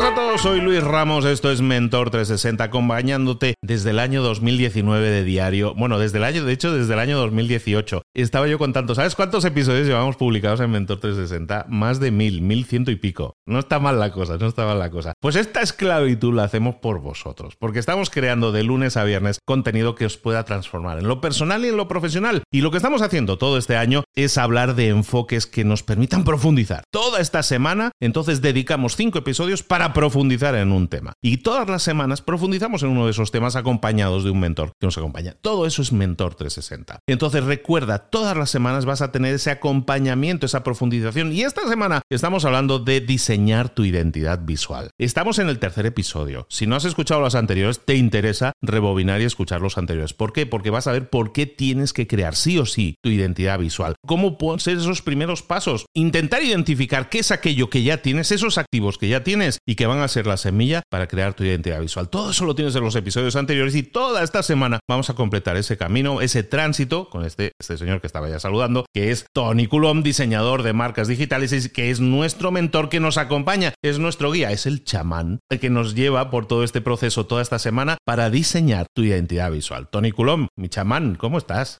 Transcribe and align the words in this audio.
Buenas 0.00 0.18
a 0.18 0.22
todos, 0.22 0.40
soy 0.40 0.62
Luis 0.62 0.82
Ramos, 0.82 1.26
esto 1.26 1.50
es 1.50 1.60
Mentor 1.60 2.08
360, 2.08 2.64
acompañándote 2.64 3.56
desde 3.60 3.90
el 3.90 3.98
año 3.98 4.22
2019 4.22 5.10
de 5.10 5.24
diario, 5.24 5.74
bueno, 5.74 5.98
desde 5.98 6.16
el 6.16 6.24
año, 6.24 6.42
de 6.42 6.54
hecho, 6.54 6.72
desde 6.72 6.94
el 6.94 7.00
año 7.00 7.18
2018. 7.18 8.00
Estaba 8.14 8.48
yo 8.48 8.56
contando, 8.56 8.94
¿sabes 8.94 9.14
cuántos 9.14 9.44
episodios 9.44 9.86
llevamos 9.86 10.16
publicados 10.16 10.60
en 10.60 10.70
Mentor 10.70 11.00
360? 11.00 11.66
Más 11.68 12.00
de 12.00 12.12
mil, 12.12 12.40
mil 12.40 12.64
ciento 12.64 12.90
y 12.90 12.96
pico. 12.96 13.34
No 13.44 13.58
está 13.58 13.78
mal 13.78 14.00
la 14.00 14.10
cosa, 14.10 14.38
no 14.38 14.46
está 14.46 14.64
mal 14.64 14.78
la 14.78 14.90
cosa. 14.90 15.12
Pues 15.20 15.36
esta 15.36 15.60
esclavitud 15.60 16.32
la 16.32 16.44
hacemos 16.44 16.76
por 16.76 17.00
vosotros, 17.00 17.56
porque 17.58 17.78
estamos 17.78 18.08
creando 18.08 18.52
de 18.52 18.62
lunes 18.62 18.96
a 18.96 19.04
viernes 19.04 19.38
contenido 19.44 19.96
que 19.96 20.06
os 20.06 20.16
pueda 20.16 20.46
transformar 20.46 20.98
en 20.98 21.08
lo 21.08 21.20
personal 21.20 21.62
y 21.66 21.68
en 21.68 21.76
lo 21.76 21.88
profesional. 21.88 22.42
Y 22.50 22.62
lo 22.62 22.70
que 22.70 22.78
estamos 22.78 23.02
haciendo 23.02 23.36
todo 23.36 23.58
este 23.58 23.76
año 23.76 24.04
es 24.16 24.38
hablar 24.38 24.76
de 24.76 24.88
enfoques 24.88 25.46
que 25.46 25.64
nos 25.64 25.82
permitan 25.82 26.24
profundizar. 26.24 26.84
Toda 26.90 27.20
esta 27.20 27.42
semana, 27.42 27.90
entonces 28.00 28.40
dedicamos 28.40 28.96
cinco 28.96 29.18
episodios 29.18 29.62
para 29.62 29.89
profundizar 29.92 30.54
en 30.54 30.72
un 30.72 30.88
tema. 30.88 31.12
Y 31.22 31.38
todas 31.38 31.68
las 31.68 31.82
semanas 31.82 32.22
profundizamos 32.22 32.82
en 32.82 32.90
uno 32.90 33.04
de 33.04 33.12
esos 33.12 33.30
temas 33.30 33.56
acompañados 33.56 34.24
de 34.24 34.30
un 34.30 34.40
mentor 34.40 34.72
que 34.78 34.86
nos 34.86 34.98
acompaña. 34.98 35.36
Todo 35.40 35.66
eso 35.66 35.82
es 35.82 35.92
Mentor 35.92 36.34
360. 36.34 37.00
Entonces 37.06 37.44
recuerda, 37.44 37.98
todas 37.98 38.36
las 38.36 38.50
semanas 38.50 38.84
vas 38.84 39.02
a 39.02 39.12
tener 39.12 39.34
ese 39.34 39.50
acompañamiento, 39.50 40.46
esa 40.46 40.62
profundización. 40.62 41.32
Y 41.32 41.42
esta 41.42 41.68
semana 41.68 42.02
estamos 42.10 42.44
hablando 42.44 42.78
de 42.78 43.00
diseñar 43.00 43.68
tu 43.68 43.84
identidad 43.84 44.40
visual. 44.44 44.90
Estamos 44.98 45.38
en 45.38 45.48
el 45.48 45.58
tercer 45.58 45.86
episodio. 45.86 46.46
Si 46.48 46.66
no 46.66 46.76
has 46.76 46.84
escuchado 46.84 47.20
los 47.20 47.34
anteriores, 47.34 47.80
te 47.84 47.96
interesa 47.96 48.52
rebobinar 48.62 49.20
y 49.20 49.24
escuchar 49.24 49.60
los 49.60 49.78
anteriores. 49.78 50.14
¿Por 50.14 50.32
qué? 50.32 50.46
Porque 50.46 50.70
vas 50.70 50.86
a 50.86 50.92
ver 50.92 51.08
por 51.08 51.32
qué 51.32 51.46
tienes 51.46 51.92
que 51.92 52.06
crear 52.06 52.34
sí 52.36 52.58
o 52.58 52.66
sí 52.66 52.96
tu 53.02 53.10
identidad 53.10 53.58
visual. 53.58 53.94
¿Cómo 54.06 54.38
pueden 54.38 54.60
ser 54.60 54.76
esos 54.76 55.02
primeros 55.02 55.42
pasos? 55.42 55.86
Intentar 55.94 56.42
identificar 56.42 57.08
qué 57.08 57.20
es 57.20 57.30
aquello 57.30 57.70
que 57.70 57.82
ya 57.82 58.02
tienes, 58.02 58.32
esos 58.32 58.58
activos 58.58 58.98
que 58.98 59.08
ya 59.08 59.24
tienes 59.24 59.58
y 59.66 59.74
que 59.80 59.86
van 59.86 60.00
a 60.00 60.08
ser 60.08 60.26
la 60.26 60.36
semilla 60.36 60.82
para 60.90 61.06
crear 61.06 61.32
tu 61.32 61.42
identidad 61.42 61.80
visual. 61.80 62.10
Todo 62.10 62.32
eso 62.32 62.44
lo 62.44 62.54
tienes 62.54 62.76
en 62.76 62.84
los 62.84 62.94
episodios 62.96 63.34
anteriores 63.34 63.74
y 63.74 63.82
toda 63.82 64.22
esta 64.22 64.42
semana 64.42 64.78
vamos 64.86 65.08
a 65.08 65.14
completar 65.14 65.56
ese 65.56 65.78
camino, 65.78 66.20
ese 66.20 66.42
tránsito 66.42 67.08
con 67.08 67.24
este, 67.24 67.52
este 67.58 67.78
señor 67.78 68.02
que 68.02 68.06
estaba 68.06 68.28
ya 68.28 68.38
saludando, 68.38 68.84
que 68.92 69.10
es 69.10 69.24
Tony 69.32 69.68
Coulomb, 69.68 70.04
diseñador 70.04 70.64
de 70.64 70.74
marcas 70.74 71.08
digitales, 71.08 71.54
y 71.54 71.70
que 71.70 71.90
es 71.90 71.98
nuestro 71.98 72.50
mentor 72.50 72.90
que 72.90 73.00
nos 73.00 73.16
acompaña, 73.16 73.72
es 73.82 73.98
nuestro 73.98 74.30
guía, 74.32 74.52
es 74.52 74.66
el 74.66 74.84
chamán 74.84 75.40
el 75.50 75.60
que 75.60 75.70
nos 75.70 75.94
lleva 75.94 76.28
por 76.28 76.44
todo 76.44 76.62
este 76.62 76.82
proceso 76.82 77.24
toda 77.24 77.40
esta 77.40 77.58
semana 77.58 77.96
para 78.04 78.28
diseñar 78.28 78.84
tu 78.94 79.02
identidad 79.02 79.50
visual. 79.50 79.88
Tony 79.88 80.12
Coulomb, 80.12 80.48
mi 80.58 80.68
chamán, 80.68 81.14
¿cómo 81.14 81.38
estás? 81.38 81.78